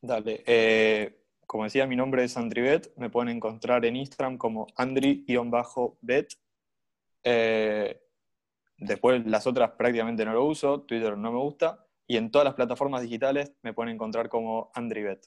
Dale. 0.00 0.42
Eh, 0.46 1.20
como 1.46 1.64
decía, 1.64 1.86
mi 1.86 1.96
nombre 1.96 2.24
es 2.24 2.36
Andribet. 2.36 2.92
Me 2.96 3.10
pueden 3.10 3.34
encontrar 3.36 3.84
en 3.84 3.96
Instagram 3.96 4.36
como 4.36 4.66
andri-bet. 4.76 6.34
Después 8.80 9.26
las 9.26 9.46
otras 9.46 9.72
prácticamente 9.72 10.24
no 10.24 10.32
lo 10.32 10.44
uso, 10.44 10.80
Twitter 10.80 11.16
no 11.16 11.30
me 11.30 11.38
gusta, 11.38 11.84
y 12.06 12.16
en 12.16 12.30
todas 12.30 12.46
las 12.46 12.54
plataformas 12.54 13.02
digitales 13.02 13.52
me 13.62 13.74
pueden 13.74 13.94
encontrar 13.94 14.30
como 14.30 14.70
Andribet. 14.74 15.26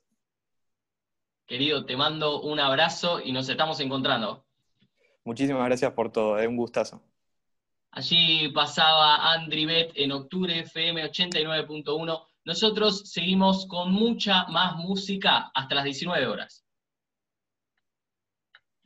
Querido, 1.46 1.86
te 1.86 1.96
mando 1.96 2.42
un 2.42 2.60
abrazo 2.60 3.22
y 3.24 3.32
nos 3.32 3.48
estamos 3.48 3.80
encontrando. 3.80 4.44
Muchísimas 5.24 5.66
gracias 5.66 5.92
por 5.94 6.12
todo, 6.12 6.40
es 6.40 6.48
un 6.48 6.58
gustazo. 6.58 7.04
Allí 7.92 8.50
pasaba 8.50 9.34
Andribet 9.34 9.92
en 9.96 10.14
octubre 10.14 10.58
FM 10.60 11.04
89.1. 11.12 12.26
Nosotros 12.46 13.12
seguimos 13.12 13.68
con 13.68 13.92
mucha 13.92 14.46
más 14.48 14.78
música 14.78 15.52
hasta 15.54 15.76
las 15.76 15.84
19 15.84 16.26
horas. 16.26 16.63